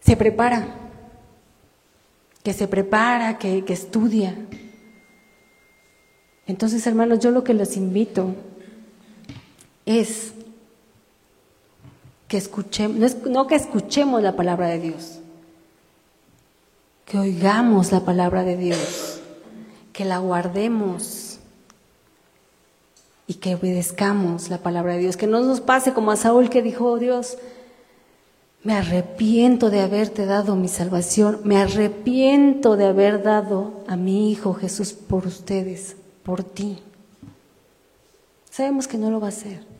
se 0.00 0.16
prepara, 0.16 0.68
que 2.42 2.54
se 2.54 2.66
prepara, 2.66 3.38
que, 3.38 3.64
que 3.64 3.74
estudia. 3.74 4.34
Entonces, 6.46 6.86
hermanos, 6.86 7.18
yo 7.18 7.30
lo 7.30 7.44
que 7.44 7.52
les 7.52 7.76
invito 7.76 8.34
es 9.84 10.32
que 12.28 12.36
escuchemos, 12.36 13.16
no, 13.24 13.46
que 13.46 13.54
escuchemos 13.54 14.22
la 14.22 14.34
palabra 14.34 14.68
de 14.68 14.80
Dios, 14.80 15.18
que 17.04 17.18
oigamos 17.18 17.92
la 17.92 18.00
palabra 18.00 18.42
de 18.42 18.56
Dios, 18.56 19.20
que 19.92 20.04
la 20.04 20.18
guardemos 20.18 21.38
y 23.28 23.34
que 23.34 23.54
obedezcamos 23.54 24.50
la 24.50 24.58
palabra 24.58 24.94
de 24.94 25.00
Dios, 25.00 25.16
que 25.16 25.26
no 25.26 25.40
nos 25.40 25.60
pase 25.60 25.92
como 25.92 26.10
a 26.10 26.16
Saúl 26.16 26.50
que 26.50 26.62
dijo, 26.62 26.86
oh 26.86 26.98
Dios, 26.98 27.38
me 28.62 28.74
arrepiento 28.74 29.70
de 29.70 29.80
haberte 29.80 30.26
dado 30.26 30.56
mi 30.56 30.66
salvación, 30.66 31.40
me 31.44 31.58
arrepiento 31.58 32.76
de 32.76 32.86
haber 32.86 33.22
dado 33.22 33.84
a 33.86 33.96
mi 33.96 34.32
Hijo 34.32 34.54
Jesús 34.54 34.92
por 34.92 35.26
ustedes, 35.26 35.96
por 36.24 36.42
ti. 36.42 36.80
Sabemos 38.50 38.88
que 38.88 38.98
no 38.98 39.10
lo 39.10 39.20
va 39.20 39.26
a 39.26 39.28
hacer. 39.28 39.75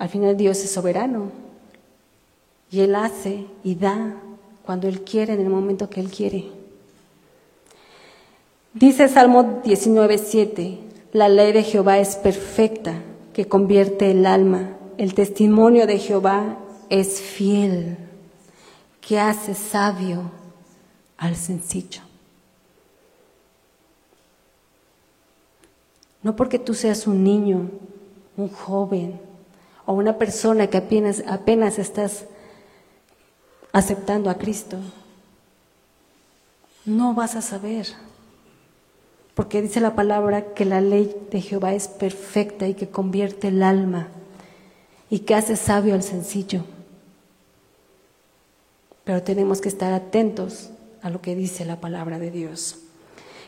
Al 0.00 0.08
final 0.08 0.34
Dios 0.34 0.58
es 0.64 0.70
soberano 0.70 1.30
y 2.70 2.80
Él 2.80 2.94
hace 2.94 3.44
y 3.62 3.74
da 3.74 4.16
cuando 4.64 4.88
Él 4.88 5.02
quiere, 5.02 5.34
en 5.34 5.40
el 5.40 5.50
momento 5.50 5.90
que 5.90 6.00
Él 6.00 6.10
quiere. 6.10 6.46
Dice 8.72 9.08
Salmo 9.08 9.60
19:7, 9.62 10.78
la 11.12 11.28
ley 11.28 11.52
de 11.52 11.62
Jehová 11.62 11.98
es 11.98 12.16
perfecta, 12.16 12.94
que 13.34 13.46
convierte 13.46 14.10
el 14.10 14.24
alma. 14.24 14.70
El 14.96 15.12
testimonio 15.12 15.86
de 15.86 15.98
Jehová 15.98 16.56
es 16.88 17.20
fiel, 17.20 17.98
que 19.02 19.20
hace 19.20 19.54
sabio 19.54 20.30
al 21.18 21.36
sencillo. 21.36 22.00
No 26.22 26.36
porque 26.36 26.58
tú 26.58 26.72
seas 26.72 27.06
un 27.06 27.22
niño, 27.22 27.68
un 28.38 28.48
joven, 28.48 29.28
o 29.90 29.92
una 29.92 30.18
persona 30.18 30.68
que 30.68 30.76
apenas, 30.76 31.24
apenas 31.26 31.80
estás 31.80 32.26
aceptando 33.72 34.30
a 34.30 34.38
Cristo, 34.38 34.76
no 36.84 37.12
vas 37.12 37.34
a 37.34 37.42
saber. 37.42 37.88
Porque 39.34 39.60
dice 39.60 39.80
la 39.80 39.96
palabra 39.96 40.54
que 40.54 40.64
la 40.64 40.80
ley 40.80 41.12
de 41.32 41.40
Jehová 41.40 41.74
es 41.74 41.88
perfecta 41.88 42.68
y 42.68 42.74
que 42.74 42.88
convierte 42.88 43.48
el 43.48 43.64
alma 43.64 44.06
y 45.08 45.20
que 45.20 45.34
hace 45.34 45.56
sabio 45.56 45.94
al 45.94 46.04
sencillo. 46.04 46.62
Pero 49.02 49.24
tenemos 49.24 49.60
que 49.60 49.68
estar 49.68 49.92
atentos 49.92 50.70
a 51.02 51.10
lo 51.10 51.20
que 51.20 51.34
dice 51.34 51.64
la 51.64 51.80
palabra 51.80 52.20
de 52.20 52.30
Dios. 52.30 52.78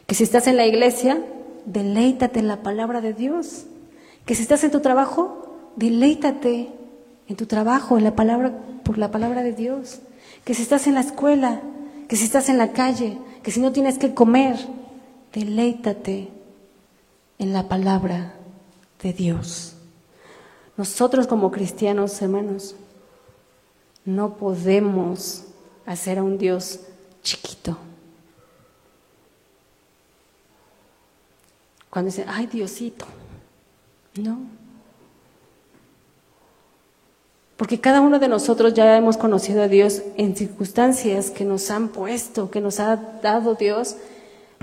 Que 0.09 0.17
si 0.17 0.25
estás 0.25 0.49
en 0.49 0.57
la 0.57 0.67
iglesia, 0.67 1.25
deleítate 1.67 2.41
en 2.41 2.49
la 2.49 2.63
palabra 2.63 3.01
de 3.01 3.13
Dios. 3.13 3.67
Que 4.27 4.35
si 4.35 4.43
estás 4.43 4.65
en 4.65 4.73
tu 4.73 4.81
trabajo, 4.81 5.42
deleítate 5.77 6.71
en 7.29 7.37
tu 7.37 7.47
trabajo, 7.47 7.99
en 7.99 8.05
la 8.05 8.15
palabra, 8.15 8.53
por 8.85 8.99
la 8.99 9.11
palabra 9.11 9.43
de 9.43 9.53
Dios. 9.53 10.01
Que 10.45 10.55
si 10.55 10.63
estás 10.63 10.87
en 10.87 10.95
la 10.95 11.01
escuela, 11.01 11.63
que 12.09 12.17
si 12.17 12.25
estás 12.25 12.49
en 12.49 12.59
la 12.59 12.73
calle, 12.73 13.19
que 13.43 13.51
si 13.51 13.61
no 13.61 13.73
tienes 13.73 13.99
que 13.99 14.15
comer, 14.15 14.57
deleítate 15.33 16.29
en 17.39 17.53
la 17.53 17.69
palabra 17.69 18.35
de 19.03 19.13
Dios. 19.13 19.75
Nosotros 20.77 21.27
como 21.27 21.51
cristianos, 21.51 22.21
hermanos, 22.23 22.77
no 24.05 24.37
podemos 24.37 25.45
hacer 25.87 26.19
a 26.19 26.23
un 26.23 26.39
Dios 26.39 26.81
chiquito. 27.23 27.79
Cuando 31.91 32.11
dicen, 32.11 32.25
ay 32.29 32.47
Diosito, 32.47 33.05
no. 34.17 34.62
Porque 37.57 37.81
cada 37.81 38.01
uno 38.01 38.19
de 38.19 38.29
nosotros 38.29 38.75
ya 38.75 38.97
hemos 38.97 39.17
conocido 39.17 39.63
a 39.63 39.69
Dios 39.69 40.03
en 40.17 40.35
circunstancias 40.37 41.31
que 41.31 41.45
nos 41.45 41.71
han 41.71 41.89
puesto, 41.89 42.51
que 42.51 42.61
nos 42.61 42.81
ha 42.81 42.97
dado 43.23 43.55
Dios 43.55 43.97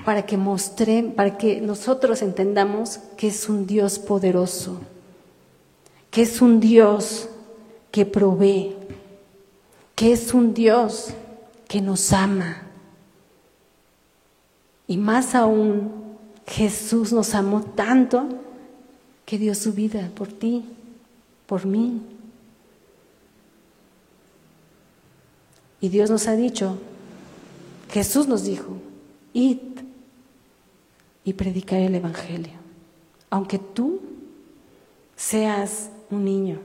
para 0.04 0.26
que 0.26 0.38
mostre, 0.38 1.04
para 1.04 1.38
que 1.38 1.62
nosotros 1.62 2.22
entendamos 2.22 3.00
que 3.18 3.28
es 3.28 3.48
un 3.48 3.68
Dios 3.68 4.00
poderoso, 4.00 4.82
que 6.10 6.24
es 6.24 6.42
un 6.42 6.60
Dios 6.60 7.30
que 7.92 8.06
provee, 8.06 8.76
que 9.96 10.14
es 10.14 10.34
un 10.34 10.54
Dios 10.54 11.10
que 11.68 11.82
nos 11.82 12.14
ama. 12.14 12.64
Y 14.88 14.98
más 14.98 15.36
aún, 15.36 15.92
Jesús 16.48 17.14
nos 17.14 17.36
amó 17.36 17.62
tanto 17.62 18.28
que 19.26 19.38
dio 19.38 19.54
su 19.54 19.74
vida 19.74 20.10
por 20.16 20.28
ti, 20.28 20.66
por 21.46 21.66
mí. 21.66 22.02
Y 25.82 25.90
Dios 25.90 26.10
nos 26.10 26.28
ha 26.28 26.36
dicho, 26.36 26.78
Jesús 27.92 28.28
nos 28.28 28.44
dijo, 28.44 28.78
id 29.34 29.58
y 31.24 31.34
predicar 31.34 31.80
el 31.80 31.96
Evangelio. 31.96 32.54
Aunque 33.30 33.60
tú 33.60 34.02
seas 35.16 35.90
un 36.10 36.26
niño, 36.26 36.60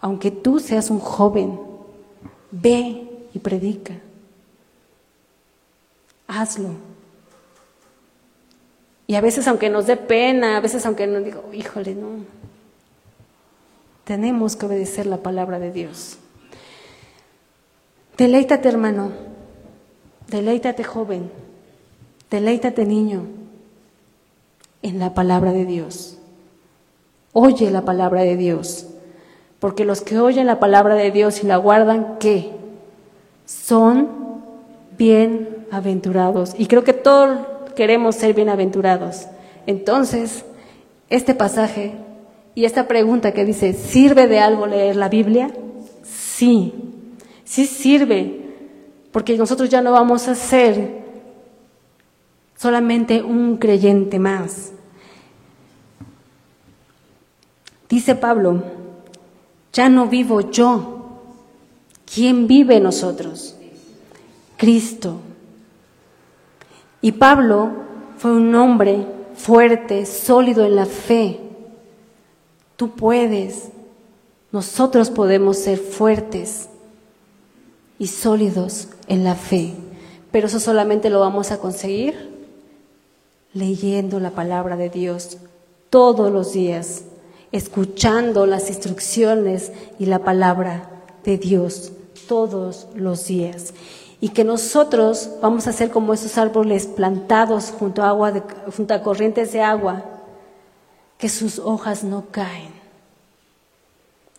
aunque 0.00 0.30
tú 0.30 0.60
seas 0.60 0.90
un 0.90 0.98
joven, 1.00 1.58
ve 2.50 3.08
y 3.34 3.38
predica. 3.38 3.94
Hazlo. 6.26 6.70
Y 9.06 9.16
a 9.16 9.20
veces 9.20 9.48
aunque 9.48 9.68
nos 9.70 9.86
dé 9.86 9.96
pena, 9.96 10.56
a 10.56 10.60
veces 10.60 10.86
aunque 10.86 11.06
nos 11.06 11.24
digo, 11.24 11.44
híjole, 11.52 11.94
no. 11.96 12.24
Tenemos 14.04 14.54
que 14.54 14.66
obedecer 14.66 15.06
la 15.06 15.18
palabra 15.18 15.58
de 15.58 15.72
Dios. 15.72 16.19
Deleítate, 18.20 18.68
hermano. 18.68 19.12
Deleítate, 20.28 20.84
joven. 20.84 21.30
Deleítate, 22.30 22.84
niño, 22.84 23.22
en 24.82 24.98
la 24.98 25.14
palabra 25.14 25.52
de 25.52 25.64
Dios. 25.64 26.18
Oye 27.32 27.70
la 27.70 27.86
palabra 27.86 28.20
de 28.20 28.36
Dios. 28.36 28.88
Porque 29.58 29.86
los 29.86 30.02
que 30.02 30.18
oyen 30.18 30.46
la 30.46 30.60
palabra 30.60 30.96
de 30.96 31.10
Dios 31.10 31.42
y 31.42 31.46
la 31.46 31.56
guardan, 31.56 32.18
¿qué? 32.20 32.50
Son 33.46 34.10
bienaventurados. 34.98 36.52
Y 36.58 36.66
creo 36.66 36.84
que 36.84 36.92
todos 36.92 37.38
queremos 37.74 38.16
ser 38.16 38.34
bienaventurados. 38.34 39.28
Entonces, 39.66 40.44
este 41.08 41.34
pasaje 41.34 41.94
y 42.54 42.66
esta 42.66 42.86
pregunta 42.86 43.32
que 43.32 43.46
dice, 43.46 43.72
¿sirve 43.72 44.26
de 44.26 44.40
algo 44.40 44.66
leer 44.66 44.96
la 44.96 45.08
Biblia? 45.08 45.50
Sí, 46.02 46.89
sí 47.50 47.66
sirve, 47.66 48.40
porque 49.10 49.36
nosotros 49.36 49.68
ya 49.68 49.82
no 49.82 49.90
vamos 49.90 50.28
a 50.28 50.36
ser 50.36 51.02
solamente 52.56 53.24
un 53.24 53.56
creyente 53.56 54.20
más. 54.20 54.70
Dice 57.88 58.14
Pablo, 58.14 58.62
ya 59.72 59.88
no 59.88 60.06
vivo 60.06 60.52
yo. 60.52 61.22
¿Quién 62.14 62.46
vive 62.46 62.78
nosotros? 62.78 63.56
Cristo. 64.56 65.16
Y 67.00 67.10
Pablo 67.10 67.72
fue 68.16 68.30
un 68.30 68.54
hombre 68.54 69.04
fuerte, 69.34 70.06
sólido 70.06 70.64
en 70.64 70.76
la 70.76 70.86
fe. 70.86 71.40
Tú 72.76 72.92
puedes, 72.92 73.70
nosotros 74.52 75.10
podemos 75.10 75.58
ser 75.58 75.78
fuertes 75.78 76.68
y 78.00 78.06
sólidos 78.06 78.88
en 79.08 79.22
la 79.24 79.36
fe, 79.36 79.74
pero 80.32 80.46
eso 80.46 80.58
solamente 80.58 81.10
lo 81.10 81.20
vamos 81.20 81.52
a 81.52 81.58
conseguir 81.58 82.30
leyendo 83.52 84.20
la 84.20 84.30
palabra 84.30 84.76
de 84.76 84.88
Dios 84.88 85.36
todos 85.90 86.32
los 86.32 86.54
días, 86.54 87.04
escuchando 87.52 88.46
las 88.46 88.70
instrucciones 88.70 89.70
y 89.98 90.06
la 90.06 90.20
palabra 90.20 90.88
de 91.24 91.36
Dios 91.36 91.92
todos 92.26 92.88
los 92.94 93.26
días. 93.26 93.74
Y 94.18 94.30
que 94.30 94.44
nosotros 94.44 95.32
vamos 95.42 95.66
a 95.66 95.72
ser 95.74 95.90
como 95.90 96.14
esos 96.14 96.38
árboles 96.38 96.86
plantados 96.86 97.70
junto 97.70 98.02
a, 98.02 98.08
agua 98.08 98.32
junto 98.74 98.94
a 98.94 99.02
corrientes 99.02 99.52
de 99.52 99.60
agua, 99.60 100.04
que 101.18 101.28
sus 101.28 101.58
hojas 101.58 102.02
no 102.02 102.24
caen, 102.30 102.72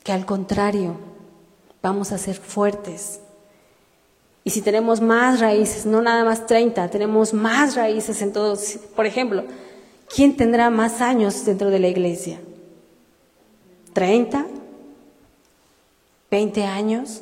que 0.03 0.13
al 0.13 0.25
contrario 0.25 0.95
vamos 1.83 2.11
a 2.11 2.17
ser 2.17 2.37
fuertes. 2.37 3.19
Y 4.43 4.49
si 4.49 4.61
tenemos 4.61 5.01
más 5.01 5.39
raíces, 5.39 5.85
no 5.85 6.01
nada 6.01 6.23
más 6.23 6.47
30, 6.47 6.89
tenemos 6.89 7.33
más 7.33 7.75
raíces 7.75 8.21
en 8.21 8.33
todos. 8.33 8.79
Por 8.95 9.05
ejemplo, 9.05 9.43
¿quién 10.13 10.35
tendrá 10.35 10.69
más 10.69 11.01
años 11.01 11.45
dentro 11.45 11.69
de 11.69 11.79
la 11.79 11.87
iglesia? 11.87 12.39
¿30? 13.93 14.45
¿20 16.31 16.63
años? 16.63 17.21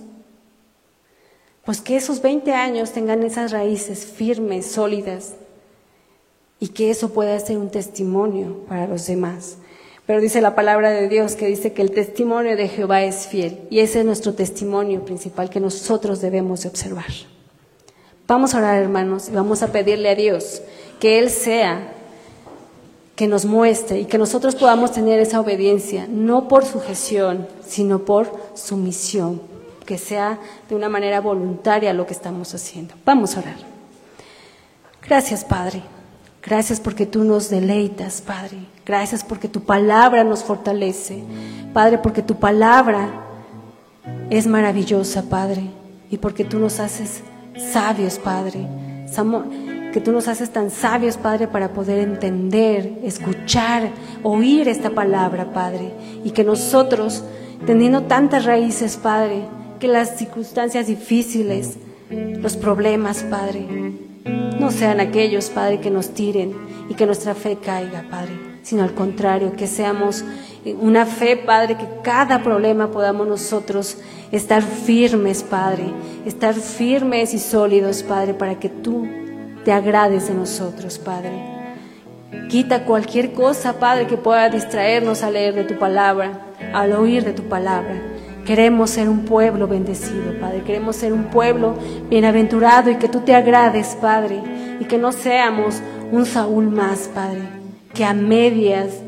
Pues 1.66 1.82
que 1.82 1.98
esos 1.98 2.22
20 2.22 2.54
años 2.54 2.94
tengan 2.94 3.24
esas 3.24 3.52
raíces 3.52 4.06
firmes, 4.06 4.66
sólidas, 4.66 5.36
y 6.60 6.70
que 6.70 6.90
eso 6.90 7.14
pueda 7.14 7.40
ser 7.40 7.58
un 7.58 7.70
testimonio 7.70 8.66
para 8.68 8.88
los 8.88 9.08
demás. 9.08 9.58
Pero 10.10 10.22
dice 10.22 10.42
la 10.42 10.56
palabra 10.56 10.90
de 10.90 11.08
Dios 11.08 11.36
que 11.36 11.46
dice 11.46 11.72
que 11.72 11.84
el 11.84 11.92
testimonio 11.92 12.58
de 12.58 12.68
Jehová 12.68 13.04
es 13.04 13.28
fiel, 13.28 13.60
y 13.70 13.82
ese 13.82 14.00
es 14.00 14.06
nuestro 14.08 14.34
testimonio 14.34 15.06
principal 15.06 15.52
que 15.52 15.60
nosotros 15.60 16.20
debemos 16.20 16.64
de 16.64 16.70
observar. 16.70 17.06
Vamos 18.28 18.56
a 18.56 18.58
orar, 18.58 18.82
hermanos, 18.82 19.30
y 19.30 19.34
vamos 19.34 19.62
a 19.62 19.72
pedirle 19.72 20.10
a 20.10 20.16
Dios 20.16 20.64
que 21.00 21.20
Él 21.20 21.30
sea 21.30 21.94
que 23.16 23.28
nos 23.28 23.46
muestre 23.46 24.00
y 24.00 24.06
que 24.06 24.18
nosotros 24.18 24.56
podamos 24.56 24.94
tener 24.94 25.20
esa 25.20 25.42
obediencia, 25.42 26.08
no 26.10 26.48
por 26.48 26.66
sujeción, 26.66 27.48
sino 27.64 28.00
por 28.00 28.34
sumisión, 28.56 29.40
que 29.86 30.00
sea 30.00 30.40
de 30.70 30.74
una 30.74 30.90
manera 30.90 31.22
voluntaria 31.22 31.94
lo 31.94 32.08
que 32.08 32.14
estamos 32.14 32.52
haciendo. 32.56 32.96
Vamos 33.06 33.38
a 33.38 33.42
orar. 33.42 33.58
Gracias, 35.08 35.46
Padre. 35.46 35.84
Gracias 36.44 36.80
porque 36.80 37.06
tú 37.06 37.24
nos 37.24 37.50
deleitas, 37.50 38.22
Padre. 38.22 38.58
Gracias 38.86 39.24
porque 39.24 39.48
tu 39.48 39.62
palabra 39.62 40.24
nos 40.24 40.44
fortalece. 40.44 41.24
Padre, 41.74 41.98
porque 41.98 42.22
tu 42.22 42.36
palabra 42.36 43.10
es 44.30 44.48
maravillosa, 44.48 45.30
Padre. 45.30 45.64
Y 46.10 46.18
porque 46.18 46.44
tú 46.44 46.60
nos 46.60 46.80
haces 46.80 47.22
sabios, 47.72 48.18
Padre 48.20 48.68
que 49.92 50.02
tú 50.02 50.12
nos 50.12 50.28
haces 50.28 50.52
tan 50.52 50.70
sabios, 50.70 51.18
Padre, 51.18 51.48
para 51.48 51.70
poder 51.70 52.00
entender, 52.00 53.00
escuchar, 53.04 53.90
oír 54.24 54.68
esta 54.68 54.92
palabra, 54.92 55.52
Padre. 55.52 55.92
Y 56.24 56.32
que 56.32 56.44
nosotros, 56.44 57.24
teniendo 57.66 58.04
tantas 58.04 58.46
raíces, 58.46 58.98
Padre, 58.98 59.44
que 59.80 59.88
las 59.88 60.18
circunstancias 60.18 60.88
difíciles, 60.88 61.78
los 62.10 62.56
problemas, 62.56 63.24
Padre, 63.24 63.66
no 64.26 64.72
sean 64.72 65.00
aquellos, 65.00 65.50
Padre, 65.50 65.80
que 65.80 65.90
nos 65.90 66.14
tiren 66.14 66.54
y 66.90 66.94
que 66.96 67.06
nuestra 67.06 67.36
fe 67.36 67.58
caiga, 67.58 68.06
Padre, 68.10 68.34
sino 68.62 68.84
al 68.84 68.94
contrario, 68.94 69.54
que 69.56 69.68
seamos 69.68 70.24
una 70.80 71.06
fe, 71.06 71.38
Padre, 71.38 71.78
que 71.78 71.88
cada 72.04 72.44
problema 72.44 72.92
podamos 72.92 73.28
nosotros 73.28 73.98
estar 74.32 74.62
firmes, 74.62 75.44
Padre, 75.44 75.86
estar 76.26 76.54
firmes 76.54 77.34
y 77.34 77.40
sólidos, 77.40 78.04
Padre, 78.04 78.34
para 78.34 78.60
que 78.60 78.70
tú 78.70 79.08
te 79.64 79.72
agrades 79.72 80.28
de 80.28 80.34
nosotros, 80.34 81.00
Padre. 81.00 81.32
Quita 82.50 82.86
cualquier 82.86 83.34
cosa, 83.34 83.80
Padre, 83.80 84.08
que 84.08 84.18
pueda 84.18 84.50
distraernos 84.50 85.24
al 85.24 85.34
leer 85.34 85.56
de 85.56 85.64
tu 85.64 85.78
palabra, 85.78 86.48
al 86.74 86.94
oír 86.94 87.24
de 87.24 87.34
tu 87.34 87.44
palabra. 87.44 88.09
Queremos 88.50 88.90
ser 88.90 89.10
un 89.10 89.26
pueblo 89.26 89.68
bendecido, 89.68 90.40
Padre. 90.40 90.64
Queremos 90.64 90.96
ser 90.96 91.14
un 91.14 91.26
pueblo 91.26 91.76
bienaventurado 92.10 92.90
y 92.90 92.96
que 92.96 93.08
tú 93.08 93.20
te 93.20 93.36
agrades, 93.36 93.96
Padre. 94.02 94.42
Y 94.80 94.86
que 94.86 94.98
no 94.98 95.12
seamos 95.12 95.84
un 96.12 96.26
Saúl 96.26 96.68
más, 96.72 97.12
Padre, 97.14 97.44
que 97.94 98.04
a 98.04 98.16
medias 98.16 99.02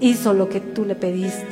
hizo 0.00 0.32
lo 0.32 0.48
que 0.48 0.60
tú 0.60 0.86
le 0.86 0.94
pediste. 0.94 1.46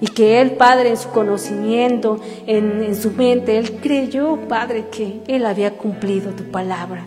Y 0.00 0.06
que 0.06 0.40
él, 0.40 0.52
Padre, 0.52 0.88
en 0.88 0.96
su 0.96 1.10
conocimiento, 1.10 2.18
en, 2.46 2.82
en 2.82 2.96
su 2.96 3.10
mente, 3.10 3.58
él 3.58 3.72
creyó, 3.82 4.38
Padre, 4.48 4.86
que 4.90 5.20
él 5.26 5.44
había 5.44 5.76
cumplido 5.76 6.30
tu 6.30 6.44
palabra. 6.44 7.04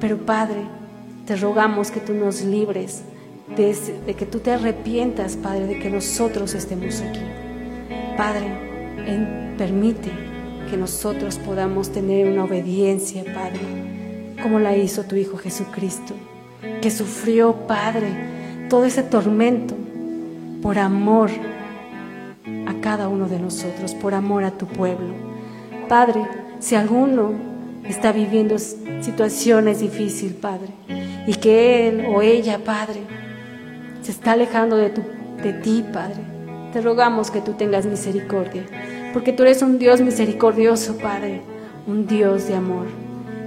Pero 0.00 0.16
Padre, 0.26 0.62
te 1.24 1.36
rogamos 1.36 1.92
que 1.92 2.00
tú 2.00 2.14
nos 2.14 2.42
libres 2.42 3.04
de, 3.56 3.76
que 4.16 4.26
tú 4.26 4.40
te 4.40 4.50
arrepientas, 4.50 5.36
Padre, 5.36 5.68
de 5.68 5.78
que 5.78 5.88
nosotros 5.88 6.54
estemos 6.54 7.00
aquí. 7.00 7.20
Padre, 8.20 8.52
permite 9.56 10.10
que 10.68 10.76
nosotros 10.76 11.38
podamos 11.38 11.90
tener 11.90 12.28
una 12.28 12.44
obediencia, 12.44 13.24
Padre, 13.24 13.60
como 14.42 14.58
la 14.58 14.76
hizo 14.76 15.04
tu 15.04 15.16
Hijo 15.16 15.38
Jesucristo, 15.38 16.12
que 16.82 16.90
sufrió, 16.90 17.54
Padre, 17.66 18.08
todo 18.68 18.84
ese 18.84 19.02
tormento 19.02 19.74
por 20.60 20.78
amor 20.78 21.30
a 22.66 22.74
cada 22.82 23.08
uno 23.08 23.26
de 23.26 23.38
nosotros, 23.38 23.94
por 23.94 24.12
amor 24.12 24.44
a 24.44 24.50
tu 24.50 24.66
pueblo. 24.66 25.14
Padre, 25.88 26.20
si 26.58 26.74
alguno 26.74 27.32
está 27.88 28.12
viviendo 28.12 28.58
situaciones 28.58 29.80
difíciles, 29.80 30.34
Padre, 30.34 30.68
y 31.26 31.32
que 31.36 31.88
él 31.88 32.04
o 32.06 32.20
ella, 32.20 32.58
Padre, 32.62 33.00
se 34.02 34.10
está 34.10 34.32
alejando 34.32 34.76
de, 34.76 34.90
tu, 34.90 35.00
de 35.42 35.54
ti, 35.54 35.82
Padre. 35.90 36.39
Te 36.72 36.80
rogamos 36.80 37.30
que 37.30 37.40
tú 37.40 37.54
tengas 37.54 37.86
misericordia, 37.86 38.64
porque 39.12 39.32
tú 39.32 39.42
eres 39.42 39.62
un 39.62 39.78
Dios 39.78 40.00
misericordioso, 40.00 40.96
Padre, 40.98 41.40
un 41.86 42.06
Dios 42.06 42.46
de 42.46 42.54
amor. 42.54 42.86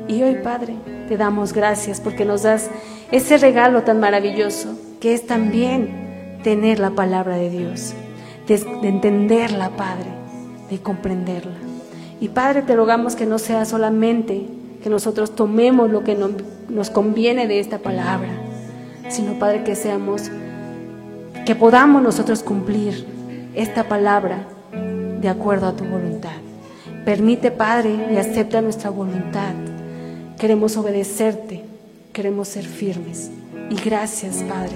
Y 0.07 0.21
hoy, 0.23 0.35
Padre, 0.43 0.75
te 1.07 1.15
damos 1.15 1.53
gracias 1.53 2.01
porque 2.01 2.25
nos 2.25 2.43
das 2.43 2.69
ese 3.11 3.37
regalo 3.37 3.83
tan 3.83 3.99
maravilloso, 3.99 4.77
que 4.99 5.13
es 5.13 5.25
también 5.25 6.39
tener 6.43 6.79
la 6.79 6.91
palabra 6.91 7.37
de 7.37 7.49
Dios, 7.49 7.93
de 8.47 8.87
entenderla, 8.87 9.69
Padre, 9.69 10.09
de 10.69 10.79
comprenderla. 10.79 11.55
Y 12.19 12.29
Padre, 12.29 12.61
te 12.61 12.75
rogamos 12.75 13.15
que 13.15 13.25
no 13.25 13.39
sea 13.39 13.63
solamente 13.65 14.45
que 14.83 14.89
nosotros 14.89 15.33
tomemos 15.35 15.89
lo 15.89 16.03
que 16.03 16.17
nos 16.67 16.89
conviene 16.89 17.47
de 17.47 17.59
esta 17.59 17.77
palabra, 17.77 18.29
sino 19.09 19.39
Padre 19.39 19.63
que 19.63 19.75
seamos, 19.75 20.29
que 21.45 21.55
podamos 21.55 22.01
nosotros 22.01 22.41
cumplir 22.41 23.05
esta 23.53 23.87
palabra 23.87 24.47
de 25.19 25.29
acuerdo 25.29 25.67
a 25.67 25.75
tu 25.75 25.83
voluntad. 25.83 26.37
Permite, 27.05 27.51
Padre, 27.51 28.07
y 28.13 28.17
acepta 28.17 28.61
nuestra 28.61 28.89
voluntad. 28.89 29.53
Queremos 30.39 30.77
obedecerte, 30.77 31.63
queremos 32.13 32.47
ser 32.47 32.65
firmes. 32.65 33.29
Y 33.69 33.75
gracias, 33.75 34.37
Padre, 34.43 34.75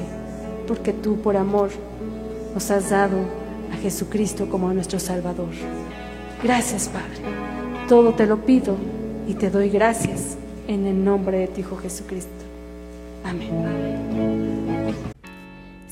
porque 0.68 0.92
tú 0.92 1.22
por 1.22 1.38
amor 1.38 1.70
nos 2.54 2.70
has 2.70 2.90
dado 2.90 3.18
a 3.74 3.78
Jesucristo 3.78 4.50
como 4.50 4.74
nuestro 4.74 5.00
Salvador. 5.00 5.54
Gracias, 6.44 6.90
Padre. 6.90 7.22
Todo 7.88 8.14
te 8.14 8.26
lo 8.26 8.46
pido 8.46 8.76
y 9.28 9.34
te 9.36 9.50
doy 9.50 9.70
gracias 9.70 10.38
en 10.68 10.86
el 10.86 11.04
nombre 11.04 11.40
de 11.40 11.48
tu 11.48 11.62
Hijo 11.62 11.78
Jesucristo. 11.78 12.32
Amén. 13.24 14.07